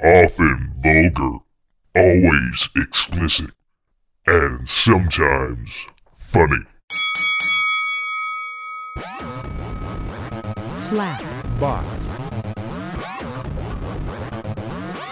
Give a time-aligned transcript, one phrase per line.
[0.00, 1.38] often vulgar,
[1.96, 3.50] always explicit,
[4.26, 5.86] and sometimes
[6.16, 6.64] funny.
[10.88, 11.22] slap,
[11.58, 11.86] box,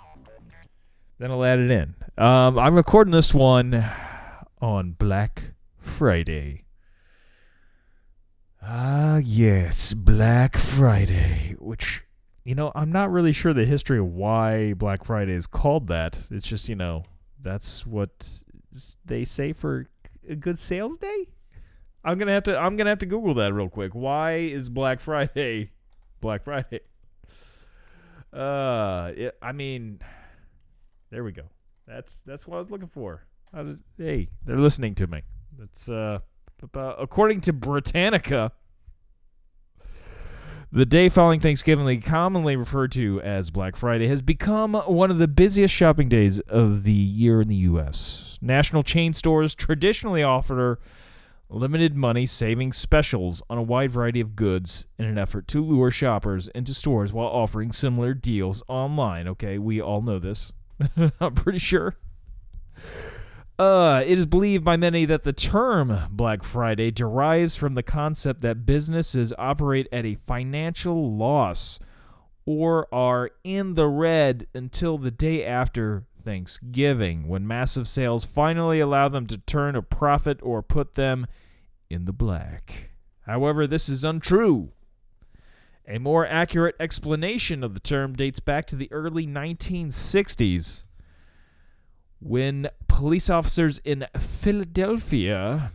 [1.18, 1.94] Then I'll add it in.
[2.18, 3.84] Um, I'm recording this one
[4.60, 6.64] on Black Friday.
[8.62, 12.02] Ah, yes, Black Friday, which
[12.44, 16.26] you know, I'm not really sure the history of why Black Friday is called that.
[16.30, 17.04] It's just, you know,
[17.40, 18.44] that's what
[19.04, 19.86] they say for
[20.28, 21.28] a good sales day.
[22.04, 22.58] I'm gonna have to.
[22.58, 23.94] I'm gonna have to Google that real quick.
[23.94, 25.70] Why is Black Friday
[26.20, 26.80] Black Friday?
[28.32, 30.00] Uh, it, I mean,
[31.10, 31.44] there we go.
[31.86, 33.24] That's that's what I was looking for.
[33.54, 35.22] Did, hey, they're listening to me.
[35.58, 36.20] That's uh,
[36.62, 38.52] about, according to Britannica.
[40.74, 45.28] The day following Thanksgiving, commonly referred to as Black Friday, has become one of the
[45.28, 48.38] busiest shopping days of the year in the U.S.
[48.40, 50.80] National chain stores traditionally offer
[51.52, 55.90] limited money saving specials on a wide variety of goods in an effort to lure
[55.90, 59.28] shoppers into stores while offering similar deals online.
[59.28, 60.52] Okay, we all know this.
[61.20, 61.96] I'm pretty sure.
[63.58, 68.40] Uh, it is believed by many that the term Black Friday derives from the concept
[68.40, 71.78] that businesses operate at a financial loss
[72.44, 79.08] or are in the red until the day after Thanksgiving, when massive sales finally allow
[79.08, 81.26] them to turn a profit or put them
[81.92, 82.90] in the black.
[83.26, 84.72] However, this is untrue.
[85.86, 90.84] A more accurate explanation of the term dates back to the early 1960s
[92.20, 95.72] when police officers in Philadelphia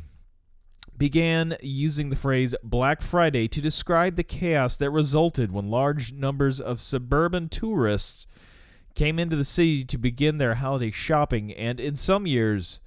[0.98, 6.60] began using the phrase Black Friday to describe the chaos that resulted when large numbers
[6.60, 8.28] of suburban tourists
[8.96, 12.80] came into the city to begin their holiday shopping and, in some years,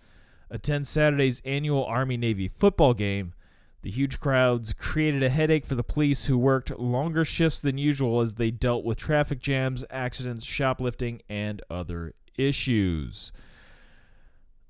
[0.50, 3.34] attend Saturday's annual Army Navy football game.
[3.82, 8.20] The huge crowds created a headache for the police, who worked longer shifts than usual
[8.20, 13.32] as they dealt with traffic jams, accidents, shoplifting, and other issues.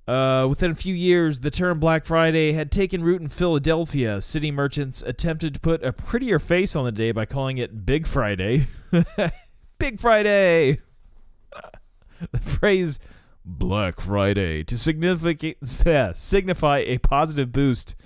[0.06, 4.20] Uh, within a few years, the term Black Friday had taken root in Philadelphia.
[4.20, 8.06] City merchants attempted to put a prettier face on the day by calling it Big
[8.06, 8.68] Friday.
[9.78, 10.80] Big Friday!
[12.32, 12.98] the phrase
[13.58, 14.78] Black Friday to
[16.14, 17.96] signify a positive boost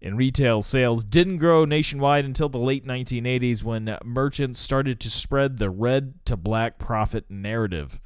[0.00, 5.58] in retail sales didn't grow nationwide until the late 1980s when merchants started to spread
[5.58, 8.00] the red to black profit narrative.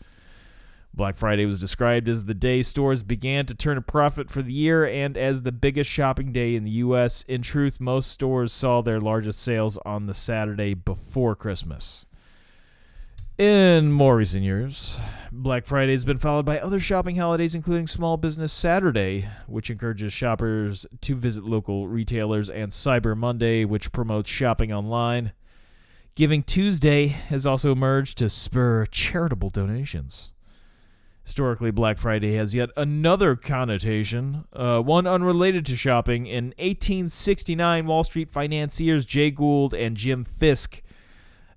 [0.92, 4.52] Black Friday was described as the day stores began to turn a profit for the
[4.52, 7.24] year and as the biggest shopping day in the U.S.
[7.26, 12.06] In truth, most stores saw their largest sales on the Saturday before Christmas.
[13.36, 14.96] In more recent years,
[15.32, 20.12] Black Friday has been followed by other shopping holidays, including Small Business Saturday, which encourages
[20.12, 25.32] shoppers to visit local retailers, and Cyber Monday, which promotes shopping online.
[26.14, 30.30] Giving Tuesday has also emerged to spur charitable donations.
[31.24, 36.26] Historically, Black Friday has yet another connotation, uh, one unrelated to shopping.
[36.26, 40.82] In 1869, Wall Street financiers Jay Gould and Jim Fisk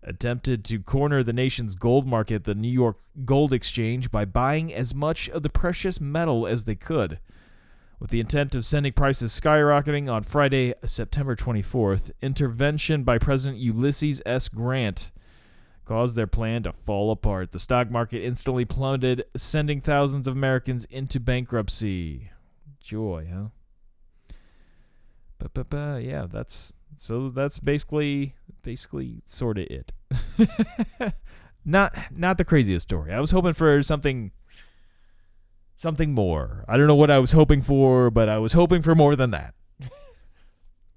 [0.08, 4.96] attempted to corner the nation's gold market, the New York Gold Exchange, by buying as
[4.96, 7.20] much of the precious metal as they could.
[8.00, 14.22] With the intent of sending prices skyrocketing on Friday, September 24th, intervention by President Ulysses
[14.26, 14.48] S.
[14.48, 15.12] Grant
[15.84, 17.52] caused their plan to fall apart.
[17.52, 22.30] The stock market instantly plummeted, sending thousands of Americans into bankruptcy.
[22.80, 23.48] Joy, huh?
[26.00, 29.94] Yeah, that's so that's basically basically sort of it.
[31.66, 33.14] not not the craziest story.
[33.14, 34.32] I was hoping for something
[35.76, 36.66] something more.
[36.68, 39.32] I don't know what I was hoping for, but I was hoping for more than
[39.32, 39.54] that.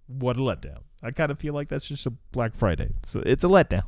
[0.07, 0.79] what a letdown.
[1.03, 2.91] I kind of feel like that's just a Black Friday.
[3.15, 3.85] A, it's a letdown.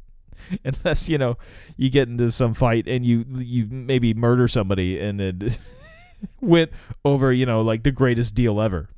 [0.64, 1.36] Unless you know
[1.76, 5.58] you get into some fight and you you maybe murder somebody and it
[6.40, 6.70] went
[7.04, 8.88] over you know like the greatest deal ever.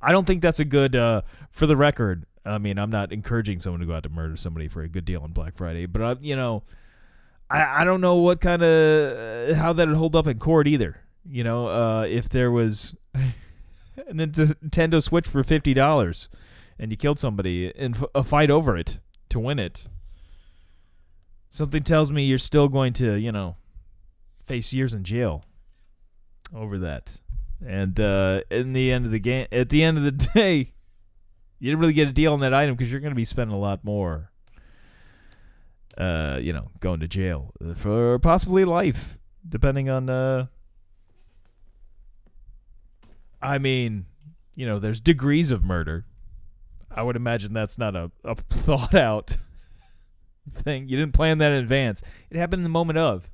[0.00, 0.94] I don't think that's a good.
[0.94, 4.36] Uh, for the record, I mean I'm not encouraging someone to go out to murder
[4.36, 6.62] somebody for a good deal on Black Friday, but I, you know,
[7.50, 11.00] I I don't know what kind of how that would hold up in court either.
[11.28, 16.28] You know, uh, if there was a Nintendo Switch for fifty dollars
[16.78, 19.00] and you killed somebody in f- a fight over it
[19.30, 19.88] to win it.
[21.48, 23.56] Something tells me you're still going to, you know,
[24.42, 25.42] face years in jail
[26.54, 27.20] over that.
[27.64, 30.74] And uh, in the end of the game, at the end of the day,
[31.58, 33.54] you didn't really get a deal on that item because you're going to be spending
[33.56, 34.30] a lot more.
[35.96, 39.18] Uh, you know, going to jail for possibly life,
[39.48, 40.10] depending on.
[40.10, 40.46] Uh,
[43.40, 44.04] I mean,
[44.54, 46.04] you know, there's degrees of murder.
[46.90, 49.38] I would imagine that's not a, a thought out
[50.50, 50.88] thing.
[50.88, 52.02] You didn't plan that in advance.
[52.30, 53.30] It happened in the moment of.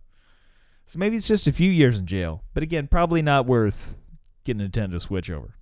[0.85, 2.43] So maybe it's just a few years in jail.
[2.55, 3.97] But again, probably not worth
[4.45, 5.55] getting a Nintendo Switch over.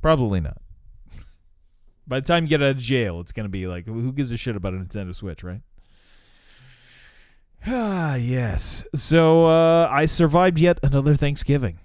[0.00, 0.61] Probably not.
[2.06, 4.32] By the time you get out of jail, it's going to be like, who gives
[4.32, 5.60] a shit about a Nintendo Switch, right?
[7.64, 8.84] Ah, yes.
[8.92, 11.78] So uh, I survived yet another Thanksgiving.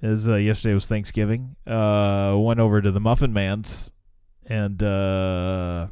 [0.00, 3.90] As uh, yesterday was Thanksgiving, uh, went over to the Muffin Man's
[4.46, 5.88] and uh,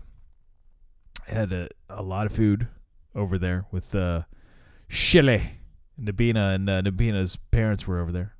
[1.26, 2.68] had a, a lot of food
[3.14, 4.22] over there with uh,
[4.88, 5.52] Chile.
[6.00, 8.34] Nabina and uh, Nabina's parents were over there.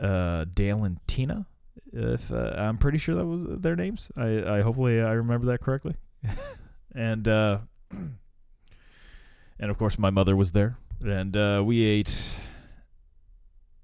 [0.00, 1.46] Uh, Dale and Tina,
[1.92, 4.10] if uh, I'm pretty sure that was their names.
[4.16, 5.96] I, I hopefully I remember that correctly.
[6.94, 7.58] and uh,
[7.90, 12.30] and of course my mother was there, and uh, we ate.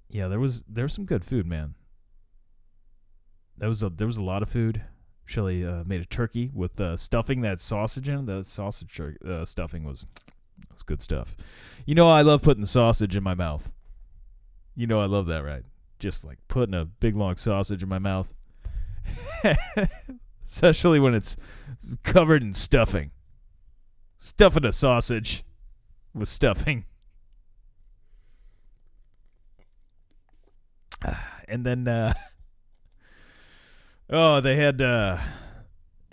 [0.08, 1.74] Yeah, there was there was some good food, man.
[3.56, 4.82] There was a there was a lot of food.
[5.26, 8.26] Shelly uh, made a turkey with uh, stuffing that sausage in.
[8.26, 10.06] That sausage tur- uh, stuffing was
[10.70, 11.36] was good stuff.
[11.86, 13.72] You know I love putting sausage in my mouth.
[14.76, 15.62] You know I love that, right?
[15.98, 18.34] Just like putting a big long sausage in my mouth.
[20.46, 21.36] Especially when it's
[22.02, 23.10] covered in stuffing.
[24.18, 25.44] Stuffing a sausage
[26.14, 26.84] with stuffing.
[31.46, 32.14] And then uh
[34.10, 35.18] Oh, they had uh,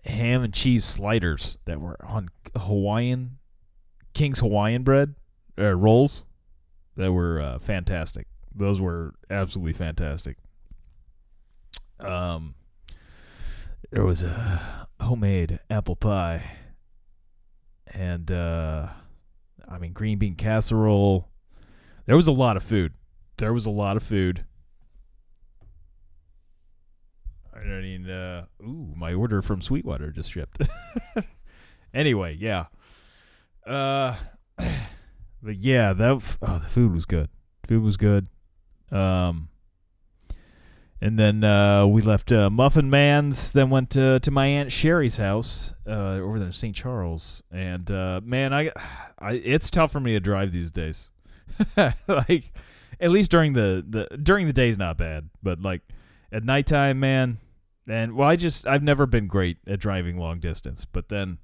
[0.06, 3.38] ham and cheese sliders that were on Hawaiian
[4.13, 5.16] King's Hawaiian bread
[5.57, 6.25] rolls
[6.95, 8.27] that were uh, fantastic.
[8.56, 10.38] Those were absolutely fantastic.
[12.00, 12.56] Um,
[13.92, 16.57] there was a homemade apple pie,
[17.88, 18.88] and uh,
[19.68, 21.30] I mean green bean casserole.
[22.06, 22.94] There was a lot of food.
[23.38, 24.45] There was a lot of food.
[27.53, 28.09] I don't even.
[28.09, 30.62] Uh, ooh, my order from Sweetwater just shipped.
[31.94, 32.65] anyway, yeah.
[33.65, 34.15] Uh,
[34.57, 37.30] but yeah, that oh, the food was good.
[37.68, 38.27] Food was good.
[38.92, 39.50] Um,
[41.04, 43.52] and then uh, we left uh, Muffin Man's.
[43.52, 46.76] Then went to to my aunt Sherry's house uh, over there in St.
[46.76, 47.42] Charles.
[47.52, 48.72] And uh, man, I,
[49.20, 51.10] I it's tough for me to drive these days.
[52.08, 52.54] like,
[53.00, 55.82] at least during the the during the day's not bad, but like
[56.32, 57.40] at nighttime, man.
[57.88, 61.40] And well, I just I've never been great at driving long distance, but then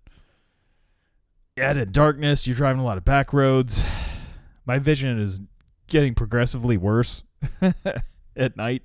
[1.57, 3.83] yeah, in darkness, you're driving a lot of back roads.
[4.67, 5.41] My vision is
[5.87, 7.23] getting progressively worse
[8.35, 8.83] at night.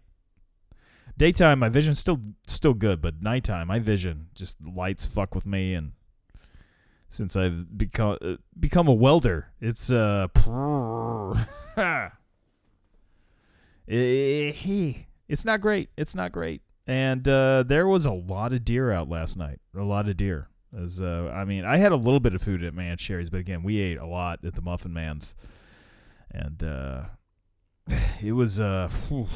[1.16, 5.74] Daytime, my vision's still still good, but nighttime, my vision just lights fuck with me.
[5.74, 5.92] And
[7.08, 10.28] since I've become uh, become a welder, it's uh,
[13.86, 15.90] it's not great.
[15.96, 16.62] It's not great.
[16.86, 19.60] And uh, there was a lot of deer out last night.
[19.76, 20.48] A lot of deer.
[20.76, 23.40] As uh, I mean, I had a little bit of food at Man Sherry's, but
[23.40, 25.34] again, we ate a lot at the Muffin Man's,
[26.30, 27.02] and uh,
[28.22, 28.60] it was.
[28.60, 29.28] Uh, whew.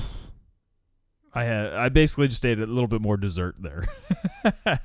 [1.35, 1.73] I had.
[1.75, 3.87] I basically just ate a little bit more dessert there.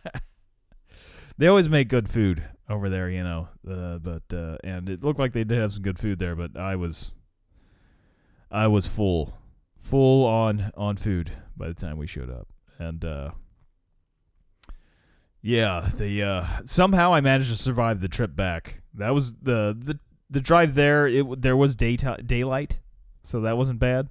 [1.38, 3.48] they always make good food over there, you know.
[3.70, 6.58] Uh, but uh, and it looked like they did have some good food there, but
[6.58, 7.16] I was.
[8.54, 9.38] I was full,
[9.80, 13.32] full on on food by the time we showed up, and uh,
[15.42, 18.82] yeah, the uh, somehow I managed to survive the trip back.
[18.94, 20.00] That was the the
[20.30, 21.08] the drive there.
[21.08, 22.80] It there was daytime daylight,
[23.24, 24.10] so that wasn't bad.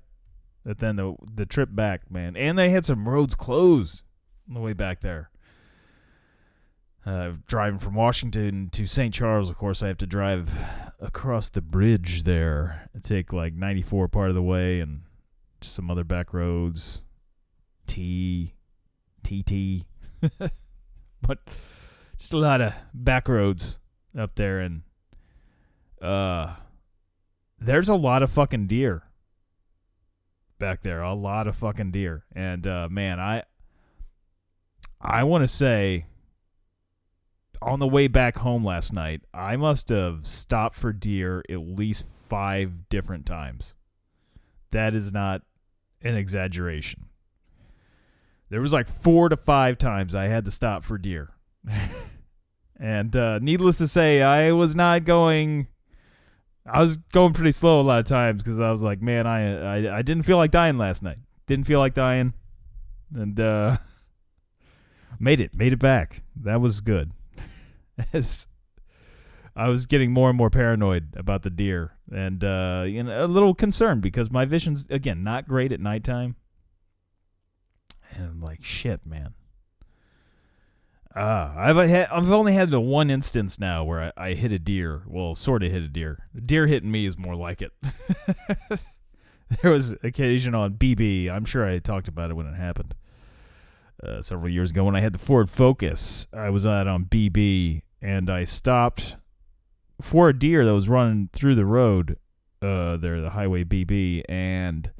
[0.64, 4.02] But then the the trip back, man, and they had some roads closed
[4.48, 5.30] on the way back there.
[7.06, 9.14] Uh, driving from Washington to St.
[9.14, 10.50] Charles, of course, I have to drive
[11.00, 15.00] across the bridge there and take like 94 part of the way and
[15.62, 17.02] some other back roads.
[17.86, 18.54] T,
[19.24, 19.86] TT.
[21.22, 21.38] but
[22.18, 23.78] just a lot of back roads
[24.16, 24.82] up there and
[26.02, 26.54] uh
[27.60, 29.02] there's a lot of fucking deer
[30.58, 31.02] back there.
[31.02, 32.24] A lot of fucking deer.
[32.34, 33.44] And uh man, I
[35.00, 36.06] I want to say
[37.62, 42.04] on the way back home last night, I must have stopped for deer at least
[42.28, 43.74] 5 different times.
[44.70, 45.42] That is not
[46.00, 47.06] an exaggeration.
[48.48, 51.34] There was like 4 to 5 times I had to stop for deer.
[52.80, 55.68] and uh, needless to say, I was not going.
[56.66, 59.78] I was going pretty slow a lot of times because I was like, man, I,
[59.78, 61.18] I I didn't feel like dying last night.
[61.46, 62.34] Didn't feel like dying,
[63.14, 63.78] and uh,
[65.18, 66.22] made it, made it back.
[66.36, 67.12] That was good.
[69.56, 73.26] I was getting more and more paranoid about the deer, and uh, you know, a
[73.26, 76.36] little concerned because my vision's again not great at nighttime.
[78.12, 79.34] And I'm like, shit, man.
[81.14, 84.58] Uh, I've had, I've only had the one instance now where I, I hit a
[84.58, 85.02] deer.
[85.06, 86.26] Well, sort of hit a deer.
[86.34, 87.72] Deer hitting me is more like it.
[89.62, 91.28] there was occasion on BB.
[91.30, 92.94] I'm sure I talked about it when it happened
[94.02, 96.28] uh, several years ago when I had the Ford Focus.
[96.32, 99.16] I was out on BB and I stopped
[100.00, 102.16] for a deer that was running through the road.
[102.62, 104.90] Uh, there, the highway BB, and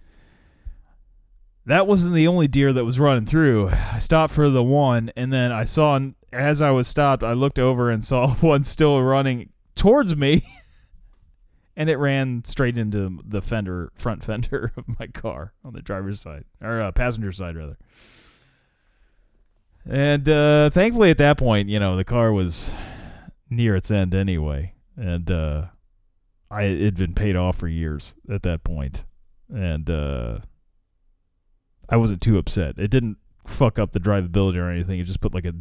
[1.66, 3.68] that wasn't the only deer that was running through.
[3.68, 5.98] I stopped for the one, and then I saw,
[6.32, 10.42] as I was stopped, I looked over and saw one still running towards me,
[11.76, 16.20] and it ran straight into the fender, front fender of my car on the driver's
[16.20, 17.76] side or uh, passenger side rather.
[19.86, 22.72] And uh, thankfully, at that point, you know, the car was
[23.48, 25.66] near its end anyway, and uh,
[26.50, 29.04] I it had been paid off for years at that point,
[29.48, 30.40] and uh,
[31.90, 32.78] I wasn't too upset.
[32.78, 35.00] It didn't fuck up the drivability or anything.
[35.00, 35.52] It just put like a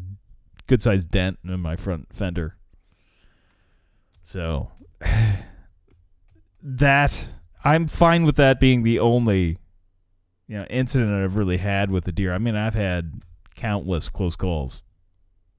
[0.67, 2.55] good sized dent in my front fender.
[4.21, 4.71] So
[6.62, 7.27] that
[7.63, 9.57] I'm fine with that being the only
[10.48, 12.33] you know incident I've really had with a deer.
[12.33, 13.21] I mean, I've had
[13.55, 14.83] countless close calls.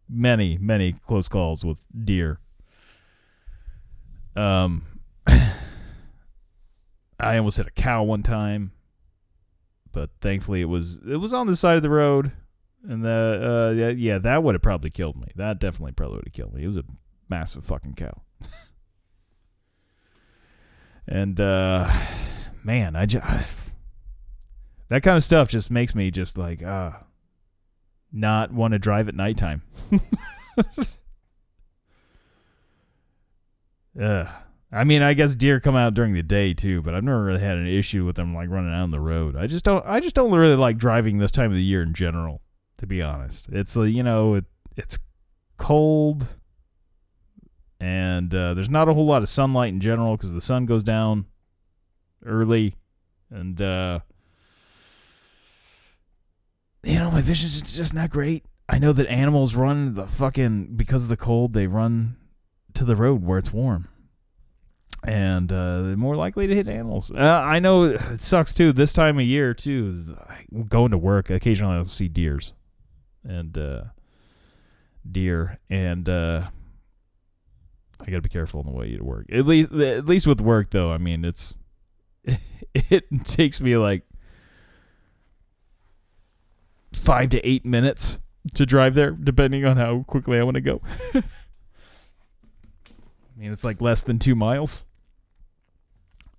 [0.08, 2.38] Many, many close calls with deer.
[4.36, 4.82] Um
[7.18, 8.70] I almost hit a cow one time
[9.92, 12.32] but thankfully it was it was on the side of the road,
[12.88, 15.28] and the uh, yeah, yeah that would have probably killed me.
[15.36, 16.64] That definitely probably would have killed me.
[16.64, 16.84] It was a
[17.28, 18.22] massive fucking cow.
[21.08, 21.90] and uh,
[22.62, 23.24] man, I just
[24.88, 26.90] that kind of stuff just makes me just like uh
[28.12, 29.62] not want to drive at nighttime.
[34.00, 34.28] Ugh.
[34.72, 37.40] I mean, I guess deer come out during the day too, but I've never really
[37.40, 39.34] had an issue with them like running out on the road.
[39.34, 39.84] I just don't.
[39.84, 42.40] I just don't really like driving this time of the year in general.
[42.78, 44.44] To be honest, it's uh, you know it,
[44.76, 44.96] it's
[45.56, 46.26] cold,
[47.80, 50.84] and uh, there's not a whole lot of sunlight in general because the sun goes
[50.84, 51.26] down
[52.24, 52.76] early,
[53.28, 53.98] and uh,
[56.84, 58.44] you know my vision's just not great.
[58.68, 61.54] I know that animals run the fucking because of the cold.
[61.54, 62.16] They run
[62.74, 63.88] to the road where it's warm
[65.04, 67.10] and uh, more likely to hit animals.
[67.10, 68.72] Uh, I know it sucks too.
[68.72, 70.16] This time of year too,
[70.68, 71.30] going to work.
[71.30, 72.52] Occasionally, I'll see deers
[73.24, 73.84] and uh,
[75.10, 76.42] deer, and uh,
[78.00, 79.26] I got to be careful on the way to work.
[79.32, 80.92] At least, at least with work though.
[80.92, 81.56] I mean, it's
[82.74, 84.02] it takes me like
[86.92, 88.20] five to eight minutes
[88.54, 90.82] to drive there, depending on how quickly I want to go.
[91.14, 91.22] I
[93.36, 94.84] mean, it's like less than two miles.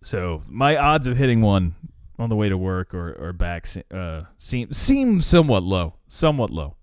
[0.01, 1.75] So my odds of hitting one
[2.17, 6.75] on the way to work or, or back uh, seem seem somewhat low, somewhat low.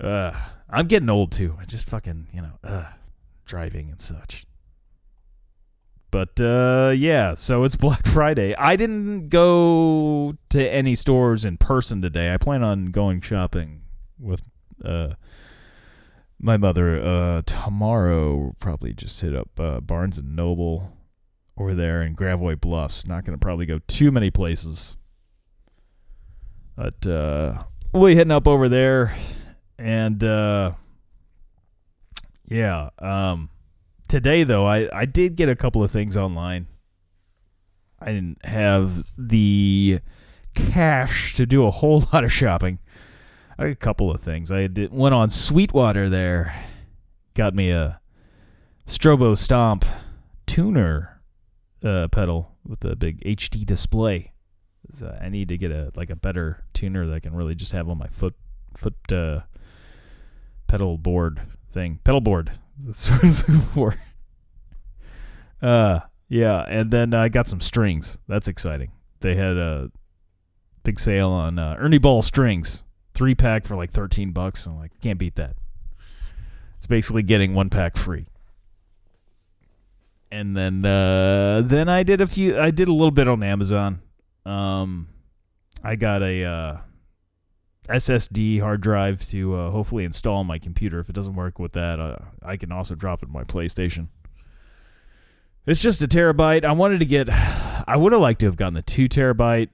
[0.00, 0.32] Uh,
[0.68, 1.56] I'm getting old too.
[1.60, 2.86] I just fucking you know uh,
[3.44, 4.46] driving and such.
[6.10, 8.54] But uh, yeah, so it's Black Friday.
[8.56, 12.34] I didn't go to any stores in person today.
[12.34, 13.82] I plan on going shopping
[14.18, 14.42] with
[14.84, 15.10] uh,
[16.40, 20.96] my mother uh, tomorrow we'll probably just hit up uh, Barnes and Noble
[21.56, 23.06] over there in Gravois Bluffs.
[23.06, 24.96] Not going to probably go too many places,
[26.76, 29.14] but uh, we'll be heading up over there,
[29.78, 30.72] and uh,
[32.48, 32.90] yeah.
[32.98, 33.50] Um,
[34.08, 36.66] today though, I I did get a couple of things online.
[37.98, 40.00] I didn't have the
[40.54, 42.78] cash to do a whole lot of shopping
[43.68, 44.50] a couple of things.
[44.50, 46.54] I did, went on Sweetwater there,
[47.34, 48.00] got me a
[48.86, 49.84] Strobo Stomp
[50.46, 51.20] tuner
[51.84, 54.32] uh, pedal with a big HD display.
[54.88, 57.54] is, uh, I need to get a like a better tuner that I can really
[57.54, 58.34] just have on my foot
[58.76, 59.40] foot uh,
[60.66, 62.00] pedal board thing.
[62.04, 62.52] Pedal board.
[62.78, 63.94] That's what for.
[65.62, 68.18] Uh, yeah, and then I got some strings.
[68.28, 68.92] That's exciting.
[69.20, 69.90] They had a
[70.84, 72.82] big sale on uh, Ernie Ball strings,
[73.20, 74.64] three pack for like thirteen bucks.
[74.66, 75.54] I'm like, can't beat that.
[76.78, 78.24] It's basically getting one pack free.
[80.32, 82.58] And then uh, then I did a few.
[82.58, 84.00] I did a little bit on Amazon.
[84.46, 85.08] Um,
[85.84, 86.78] I got a uh,
[87.90, 90.98] SSD hard drive to uh, hopefully install on my computer.
[90.98, 94.08] If it doesn't work with that, uh, I can also drop it in my PlayStation.
[95.66, 96.64] It's just a terabyte.
[96.64, 97.28] I wanted to get.
[97.28, 99.68] I would have liked to have gotten the two terabyte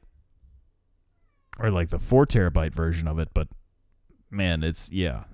[1.59, 3.49] or like the four terabyte version of it, but
[4.31, 5.25] man, it's yeah,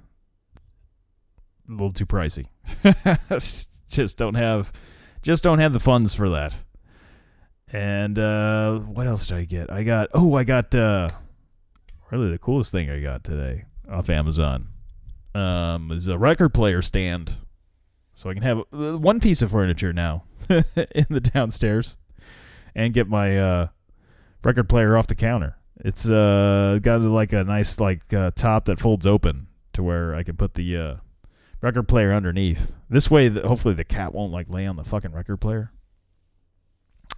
[1.69, 2.47] a little too pricey.
[3.89, 4.73] just don't have,
[5.23, 6.57] just don't have the funds for that.
[7.73, 9.73] And uh, what else did I get?
[9.73, 11.09] I got oh, I got uh,
[12.11, 14.69] really the coolest thing I got today off Amazon.
[15.35, 17.35] Um, is a record player stand,
[18.13, 21.97] so I can have uh, one piece of furniture now in the downstairs,
[22.75, 23.69] and get my uh,
[24.45, 25.57] record player off the counter.
[25.85, 30.23] It's uh got like a nice like uh, top that folds open to where I
[30.23, 30.95] can put the uh,
[31.61, 32.75] record player underneath.
[32.89, 35.73] This way, the, hopefully the cat won't like lay on the fucking record player.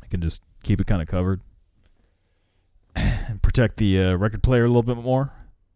[0.02, 1.40] I can just keep it kind of covered
[2.97, 5.33] and protect the uh, record player a little bit more.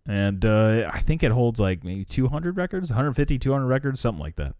[0.06, 4.36] And uh, I think it holds like maybe 200 records, 150, 200 records, something like
[4.36, 4.54] that.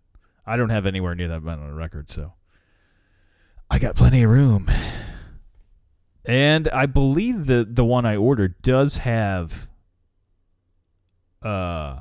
[0.45, 2.35] I don't have anywhere near that amount of records, so
[3.71, 4.71] I got plenty of room.
[6.29, 9.67] And I believe the the one I ordered does have
[11.43, 12.01] uh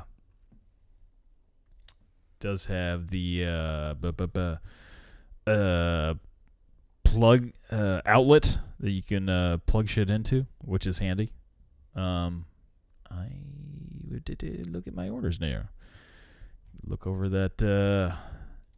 [2.41, 6.13] does have the uh bu- bu- bu- uh
[7.05, 11.31] plug uh outlet that you can uh plug shit into, which is handy.
[11.95, 12.45] Um
[13.09, 13.29] I
[14.67, 15.69] look at my orders there.
[16.85, 18.13] Look over that uh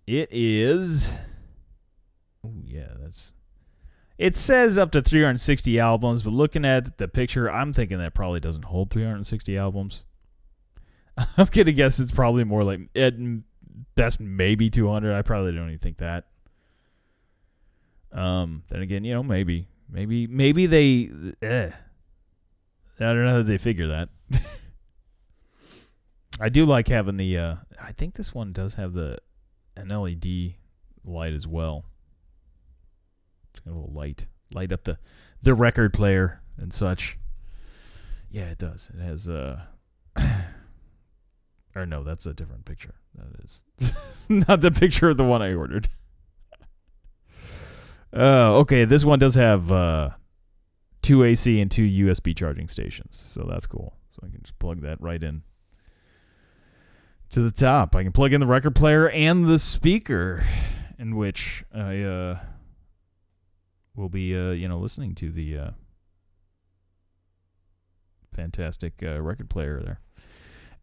[0.06, 1.17] it is
[2.45, 3.34] Oh yeah, that's
[4.19, 8.41] it says up to 360 albums, but looking at the picture, I'm thinking that probably
[8.41, 10.03] doesn't hold 360 albums.
[11.38, 13.13] I'm gonna guess it's probably more like at
[13.95, 15.15] best maybe 200.
[15.15, 16.25] I probably don't even think that.
[18.12, 21.10] Um, then again, you know, maybe, maybe, maybe they.
[21.41, 21.69] Eh.
[22.99, 24.10] I don't know how they figure that.
[26.41, 27.38] I do like having the.
[27.38, 29.19] Uh, I think this one does have the
[29.77, 30.55] an LED
[31.05, 31.86] light as well.
[33.65, 34.98] A little light, light up the
[35.41, 37.17] the record player and such.
[38.30, 38.89] Yeah, it does.
[38.93, 39.62] It has uh
[41.76, 42.95] or no, that's a different picture.
[43.15, 43.93] That is
[44.48, 45.89] not the picture of the one I ordered.
[48.13, 50.10] Uh, okay, this one does have uh,
[51.02, 53.93] two AC and two USB charging stations, so that's cool.
[54.12, 55.43] So I can just plug that right in
[57.30, 57.95] to the top.
[57.95, 60.43] I can plug in the record player and the speaker,
[60.98, 62.39] in which I uh,
[63.99, 65.71] will be, uh, you know, listening to the uh,
[68.33, 69.99] fantastic uh, record player there.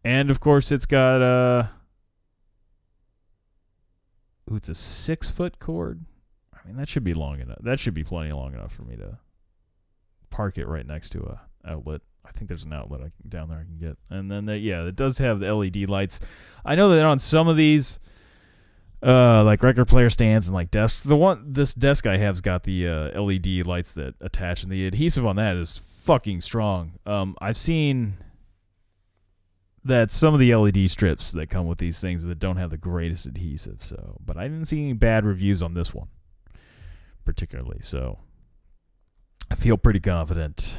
[0.03, 1.67] And of course, it's got uh,
[4.49, 6.05] ooh, it's a six foot cord.
[6.53, 7.57] I mean, that should be long enough.
[7.61, 9.17] That should be plenty long enough for me to
[10.29, 12.01] park it right next to a outlet.
[12.25, 13.97] I think there's an outlet I can, down there I can get.
[14.09, 16.19] And then, the, yeah, it does have the LED lights.
[16.65, 17.99] I know that on some of these,
[19.03, 22.63] uh, like record player stands and like desks, the one this desk I have's got
[22.63, 26.93] the uh, LED lights that attach, and the adhesive on that is fucking strong.
[27.05, 28.17] Um, I've seen
[29.83, 32.77] that some of the LED strips that come with these things that don't have the
[32.77, 33.83] greatest adhesive.
[33.83, 36.07] So, but I didn't see any bad reviews on this one,
[37.23, 37.79] particularly.
[37.81, 38.19] So,
[39.51, 40.77] I feel pretty confident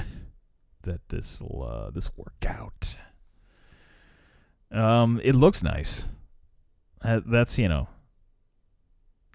[0.82, 2.96] that this uh, this work out.
[4.70, 6.06] Um, it looks nice.
[7.02, 7.88] Uh, that's you know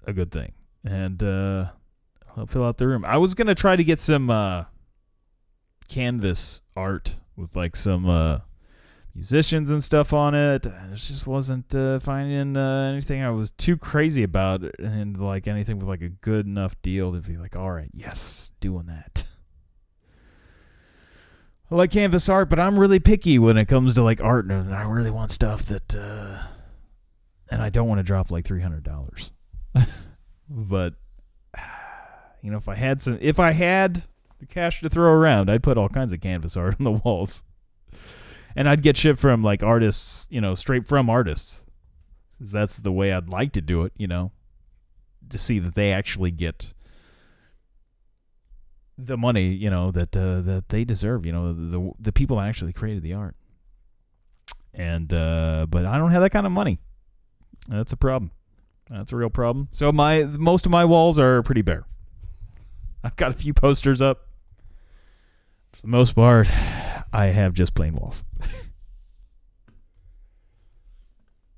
[0.06, 0.52] a good thing,
[0.84, 1.70] and uh,
[2.36, 3.04] I'll fill out the room.
[3.04, 4.64] I was gonna try to get some uh,
[5.88, 8.38] canvas art with like some uh,
[9.14, 10.66] musicians and stuff on it.
[10.66, 15.78] I just wasn't uh, finding uh, anything I was too crazy about, and like anything
[15.78, 19.24] with like a good enough deal to be like, all right, yes, doing that.
[21.68, 24.72] I like canvas art, but I'm really picky when it comes to like art, and
[24.72, 26.38] I really want stuff that, uh,
[27.50, 29.32] and I don't want to drop like three hundred dollars.
[30.48, 30.94] but
[32.42, 34.04] you know, if I had some, if I had
[34.38, 37.44] the cash to throw around, I'd put all kinds of canvas art on the walls
[38.56, 41.62] and I'd get shit from like artists, you know, straight from artists.
[42.40, 44.32] that's the way I'd like to do it, you know,
[45.28, 46.72] to see that they actually get
[48.96, 51.26] the money, you know, that uh, that they deserve.
[51.26, 53.36] You know, the the people that actually created the art.
[54.72, 56.80] And uh, but I don't have that kind of money.
[57.68, 58.30] That's a problem.
[58.90, 59.68] That's a real problem.
[59.72, 61.84] So my most of my walls are pretty bare.
[63.02, 64.28] I've got a few posters up.
[65.72, 66.48] For the most part,
[67.12, 68.22] I have just plain walls.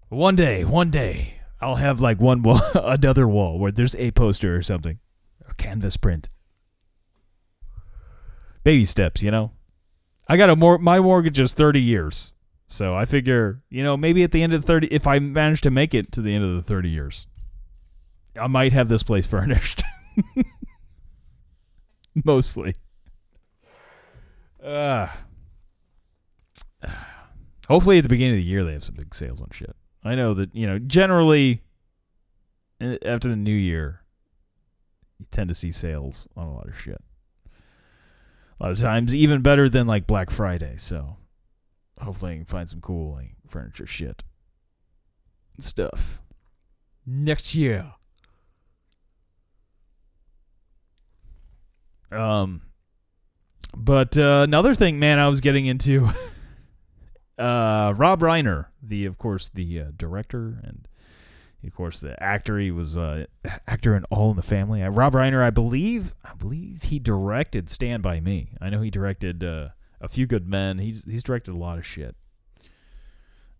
[0.09, 4.57] one day, one day, I'll have like one wall, another wall where there's a poster
[4.57, 4.99] or something,
[5.49, 6.29] a canvas print.
[8.65, 9.53] Baby steps, you know.
[10.29, 10.79] I got a more.
[10.79, 12.35] My mortgage is thirty years,
[12.69, 15.63] so I figure, you know, maybe at the end of the thirty, if I manage
[15.63, 17.27] to make it to the end of the thirty years,
[18.39, 19.83] I might have this place furnished.
[22.25, 22.75] Mostly.
[24.63, 25.09] Uh,
[27.69, 29.75] hopefully, at the beginning of the year, they have some big sales on shit.
[30.05, 31.63] I know that you know generally
[32.81, 34.03] uh, after the new year,
[35.19, 37.01] you tend to see sales on a lot of shit.
[38.61, 40.75] A lot of times, even better than like Black Friday.
[40.79, 41.17] So,
[42.01, 44.25] hopefully, I can find some cool like furniture shit
[45.59, 46.21] stuff
[47.07, 47.93] next year.
[52.11, 52.63] Um,
[53.77, 56.09] but uh, another thing, man, I was getting into.
[57.39, 60.89] uh, Rob Reiner, the of course the uh, director and
[61.65, 62.59] of course the actor.
[62.59, 63.27] He was uh,
[63.67, 64.83] actor in All in the Family.
[64.83, 68.55] Rob Reiner, I believe, I believe he directed Stand by Me.
[68.61, 69.69] I know he directed uh,
[70.01, 70.79] A Few Good Men.
[70.79, 72.15] He's he's directed a lot of shit.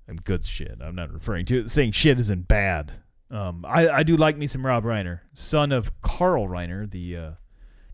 [0.07, 0.79] And good shit.
[0.81, 2.93] I'm not referring to saying shit isn't bad.
[3.31, 7.31] Um, I I do like me some Rob Reiner, son of Carl Reiner, the uh,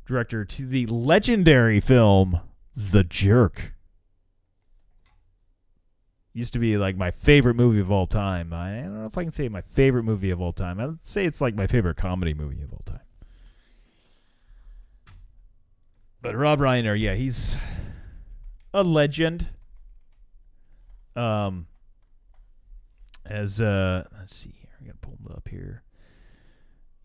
[0.06, 2.40] director to the legendary film
[2.76, 3.72] The Jerk.
[6.32, 8.52] Used to be like my favorite movie of all time.
[8.52, 10.80] I don't know if I can say my favorite movie of all time.
[10.80, 13.00] I'd say it's like my favorite comedy movie of all time.
[16.20, 17.56] But Rob Reiner, yeah, he's
[18.74, 19.50] a legend.
[21.16, 21.68] Um,
[23.24, 25.82] as uh, let's see here, I'm gonna pull him up here.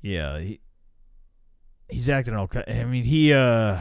[0.02, 0.60] Yeah, he
[1.90, 2.50] he's acting all.
[2.68, 3.80] I mean, he uh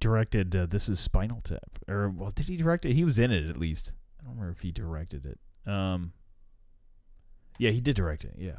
[0.00, 2.94] directed uh, this is Spinal Tap, or well, did he direct it?
[2.94, 3.92] He was in it at least.
[4.20, 5.38] I don't remember if he directed it.
[5.70, 6.12] Um,
[7.58, 8.34] yeah, he did direct it.
[8.36, 8.58] Yeah,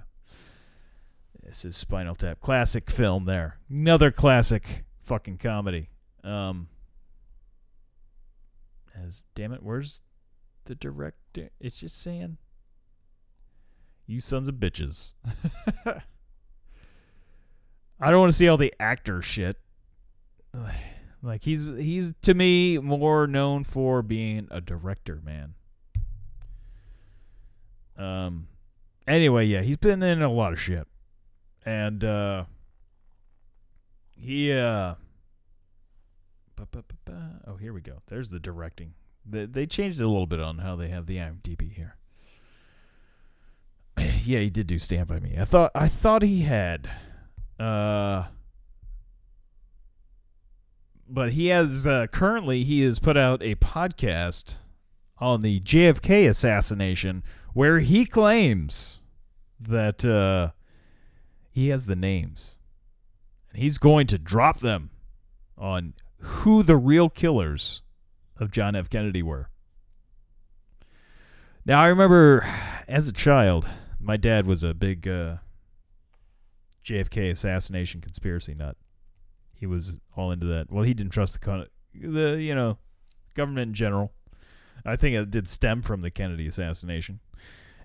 [1.44, 3.26] this is Spinal Tap, classic film.
[3.26, 5.90] There, another classic fucking comedy.
[6.24, 6.70] Um,
[9.04, 10.02] as damn it, where's
[10.66, 11.50] the director?
[11.60, 12.38] It's just saying,
[14.08, 15.14] you sons of bitches.
[18.00, 19.58] I don't want to see all the actor shit.
[21.24, 25.56] Like he's he's to me more known for being a director, man.
[27.98, 28.48] Um
[29.08, 30.88] anyway, yeah, he's been in a lot of shit.
[31.66, 32.44] And uh
[34.16, 34.94] he uh
[37.48, 38.02] Oh, here we go.
[38.08, 38.94] There's the directing.
[39.26, 41.96] They they changed a little bit on how they have the IMDb here.
[43.98, 45.36] yeah, he did do Stand by Me.
[45.40, 46.90] I thought I thought he had
[47.60, 48.26] uh
[51.08, 54.56] but he has uh, currently he has put out a podcast
[55.18, 59.00] on the JFK assassination where he claims
[59.60, 60.52] that uh,
[61.52, 62.58] he has the names
[63.50, 64.90] and he's going to drop them
[65.58, 67.82] on who the real killers
[68.38, 68.90] of John F.
[68.90, 69.50] Kennedy were.
[71.66, 72.48] Now I remember
[72.88, 73.68] as a child,
[74.00, 75.38] my dad was a big uh,
[76.84, 78.78] JFK assassination conspiracy nut.
[79.54, 80.72] He was all into that.
[80.72, 82.78] Well, he didn't trust the con- the you know
[83.34, 84.12] government in general.
[84.86, 87.20] I think it did stem from the Kennedy assassination.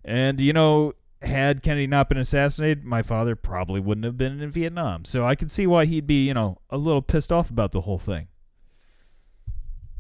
[0.04, 4.50] And you know, had Kennedy not been assassinated, my father probably wouldn't have been in
[4.50, 5.04] Vietnam.
[5.04, 7.82] So I could see why he'd be, you know, a little pissed off about the
[7.82, 8.28] whole thing.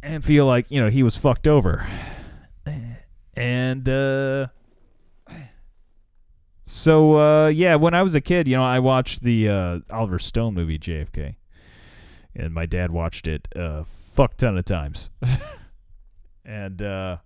[0.02, 1.86] And feel like, you know, he was fucked over.
[3.34, 4.48] And uh
[6.66, 10.18] so uh yeah, when I was a kid, you know, I watched the uh Oliver
[10.18, 11.36] Stone movie JFK.
[12.34, 15.10] And my dad watched it a fuck ton of times.
[16.44, 17.18] and uh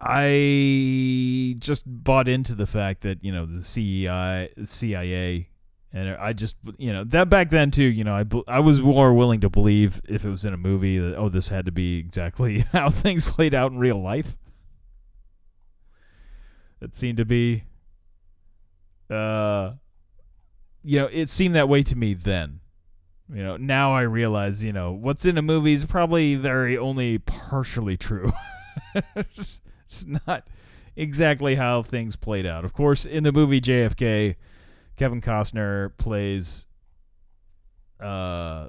[0.00, 5.48] I just bought into the fact that you know the CEI, CIA,
[5.92, 7.84] and I just you know that back then too.
[7.84, 10.98] You know, I I was more willing to believe if it was in a movie
[10.98, 14.36] that oh this had to be exactly how things played out in real life.
[16.80, 17.64] It seemed to be,
[19.10, 19.72] uh,
[20.84, 22.60] you know, it seemed that way to me then.
[23.34, 27.18] You know, now I realize you know what's in a movie is probably very only
[27.18, 28.30] partially true.
[29.88, 30.46] it's not
[30.96, 32.64] exactly how things played out.
[32.64, 34.36] Of course, in the movie JFK,
[34.96, 36.66] Kevin Costner plays
[38.00, 38.68] uh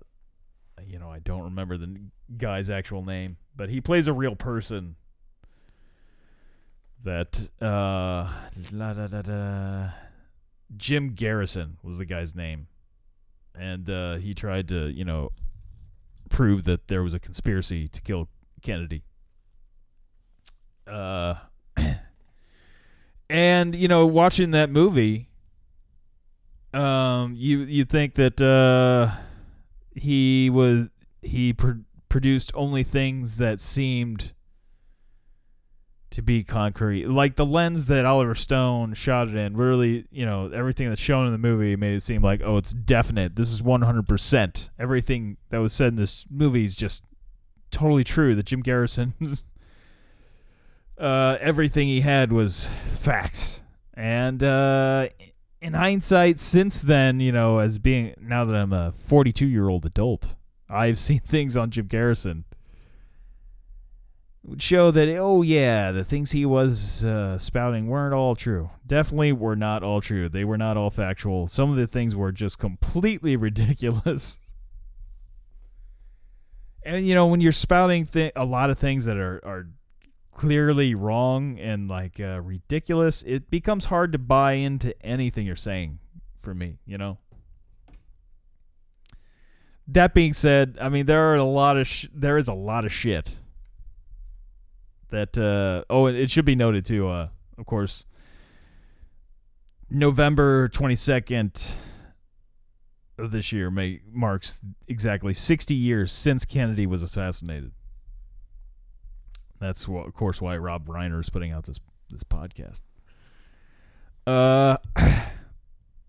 [0.88, 2.00] you know, I don't remember the
[2.38, 4.96] guy's actual name, but he plays a real person
[7.04, 8.32] that uh
[8.72, 9.90] la da da da
[10.78, 12.68] Jim Garrison was the guy's name.
[13.56, 15.32] And uh he tried to, you know,
[16.30, 18.30] prove that there was a conspiracy to kill
[18.62, 19.04] Kennedy.
[20.90, 21.36] Uh
[23.30, 25.28] and you know, watching that movie
[26.72, 29.10] um you you think that uh
[29.96, 30.88] he was
[31.22, 34.34] he pr- produced only things that seemed
[36.12, 37.08] to be concrete.
[37.08, 41.26] Like the lens that oliver stone shot it in really you know everything that's shown
[41.26, 43.36] in the movie made it seem like oh it's definite.
[43.36, 47.04] This is 100% everything that was said in this movie is just
[47.72, 49.14] totally true that jim garrison
[51.00, 53.62] uh, everything he had was facts
[54.00, 55.10] and uh,
[55.62, 59.86] in hindsight, since then, you know, as being now that I'm a 42 year old
[59.86, 60.36] adult,
[60.70, 62.46] I've seen things on Jim Garrison
[64.44, 68.70] would show that oh yeah, the things he was uh, spouting weren't all true.
[68.88, 70.30] Definitely were not all true.
[70.30, 71.48] They were not all factual.
[71.48, 74.40] Some of the things were just completely ridiculous.
[76.84, 79.68] And you know, when you're spouting a lot of things that are are
[80.40, 86.00] clearly wrong and like uh, ridiculous, it becomes hard to buy into anything you're saying
[86.40, 87.18] for me, you know?
[89.86, 92.86] That being said, I mean there are a lot of sh- there is a lot
[92.86, 93.40] of shit
[95.10, 98.06] that uh oh it should be noted too uh of course
[99.90, 101.72] November 22nd
[103.18, 107.74] of this year may marks exactly 60 years since Kennedy was assassinated.
[109.60, 112.82] That's wh- of course why Rob Reiner is putting out this this podcast.
[114.26, 114.78] Uh,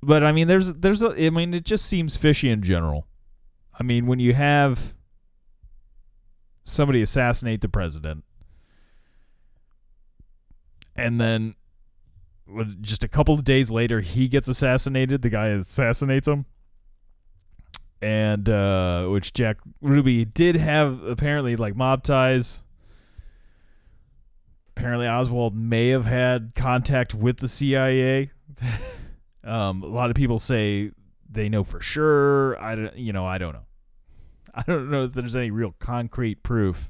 [0.02, 3.06] but I mean, there's there's a, I mean, it just seems fishy in general.
[3.78, 4.94] I mean, when you have
[6.64, 8.24] somebody assassinate the president,
[10.94, 11.54] and then
[12.80, 16.46] just a couple of days later he gets assassinated, the guy assassinates him.
[18.02, 22.62] And uh, which Jack Ruby did have apparently like mob ties
[24.80, 28.30] apparently Oswald may have had contact with the CIA.
[29.44, 30.90] um, a lot of people say
[31.30, 32.58] they know for sure.
[32.58, 33.66] I don't, you know, I don't know.
[34.54, 36.88] I don't know if there's any real concrete proof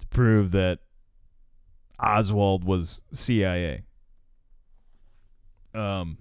[0.00, 0.80] to prove that
[2.00, 3.84] Oswald was CIA.
[5.72, 6.18] Um,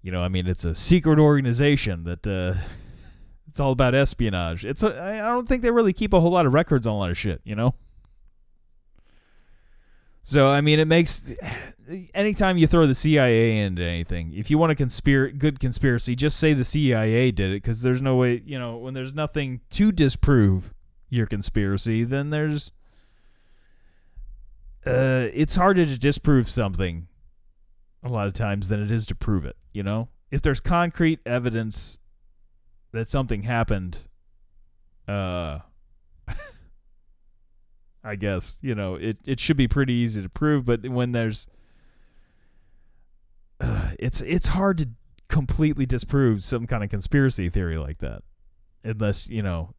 [0.00, 2.54] you know, I mean, it's a secret organization that uh,
[3.48, 4.64] it's all about espionage.
[4.64, 6.98] It's a, I don't think they really keep a whole lot of records on a
[6.98, 7.40] lot of shit.
[7.42, 7.74] You know.
[10.24, 11.32] So I mean, it makes
[12.14, 16.36] anytime you throw the CIA into anything, if you want a conspir good conspiracy, just
[16.36, 19.90] say the CIA did it because there's no way, you know, when there's nothing to
[19.90, 20.72] disprove
[21.08, 22.70] your conspiracy, then there's
[24.86, 27.08] uh, it's harder to disprove something
[28.02, 29.56] a lot of times than it is to prove it.
[29.72, 31.98] You know, if there's concrete evidence
[32.92, 33.98] that something happened,
[35.08, 35.58] uh.
[38.04, 39.18] I guess you know it.
[39.26, 41.46] It should be pretty easy to prove, but when there's,
[43.60, 44.88] uh, it's it's hard to
[45.28, 48.22] completely disprove some kind of conspiracy theory like that,
[48.82, 49.74] unless you know.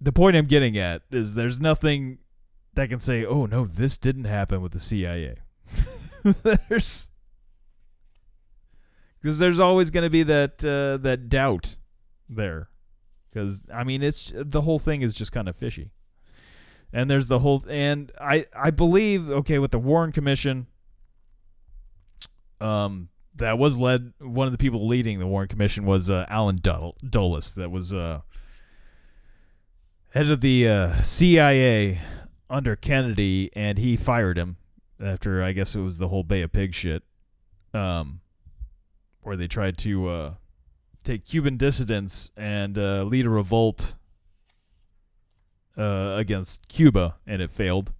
[0.00, 2.18] The point I'm getting at is there's nothing
[2.74, 5.36] that can say, "Oh no, this didn't happen with the CIA."
[6.68, 7.08] there's
[9.22, 11.76] because there's always going to be that uh, that doubt
[12.28, 12.68] there
[13.34, 15.90] because I mean it's the whole thing is just kind of fishy.
[16.92, 20.68] And there's the whole and I I believe okay with the Warren Commission.
[22.60, 26.60] Um, that was led one of the people leading the Warren Commission was uh, Allen
[26.62, 28.20] Dul- Dulles that was uh
[30.10, 32.00] head of the uh, CIA
[32.48, 34.56] under Kennedy and he fired him
[35.02, 37.02] after I guess it was the whole Bay of Pig shit.
[37.74, 38.20] Um,
[39.22, 40.34] where they tried to uh
[41.04, 43.94] take Cuban dissidents and uh, lead a revolt
[45.76, 47.92] uh, against Cuba, and it failed.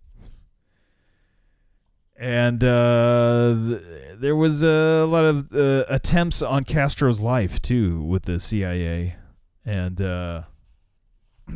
[2.16, 3.82] And uh, th-
[4.18, 9.16] there was a lot of uh, attempts on Castro's life too with the CIA,
[9.64, 10.42] and uh,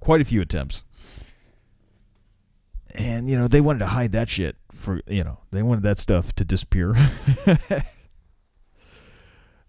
[0.00, 0.84] quite a few attempts.
[2.96, 5.98] And you know they wanted to hide that shit for you know they wanted that
[5.98, 6.94] stuff to disappear.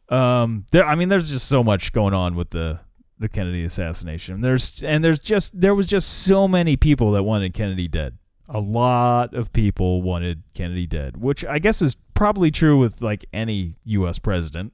[0.10, 2.80] um there i mean there's just so much going on with the
[3.18, 7.54] the kennedy assassination there's and there's just there was just so many people that wanted
[7.54, 12.78] kennedy dead A lot of people wanted Kennedy dead, which I guess is probably true
[12.78, 14.20] with like any U.S.
[14.20, 14.72] president.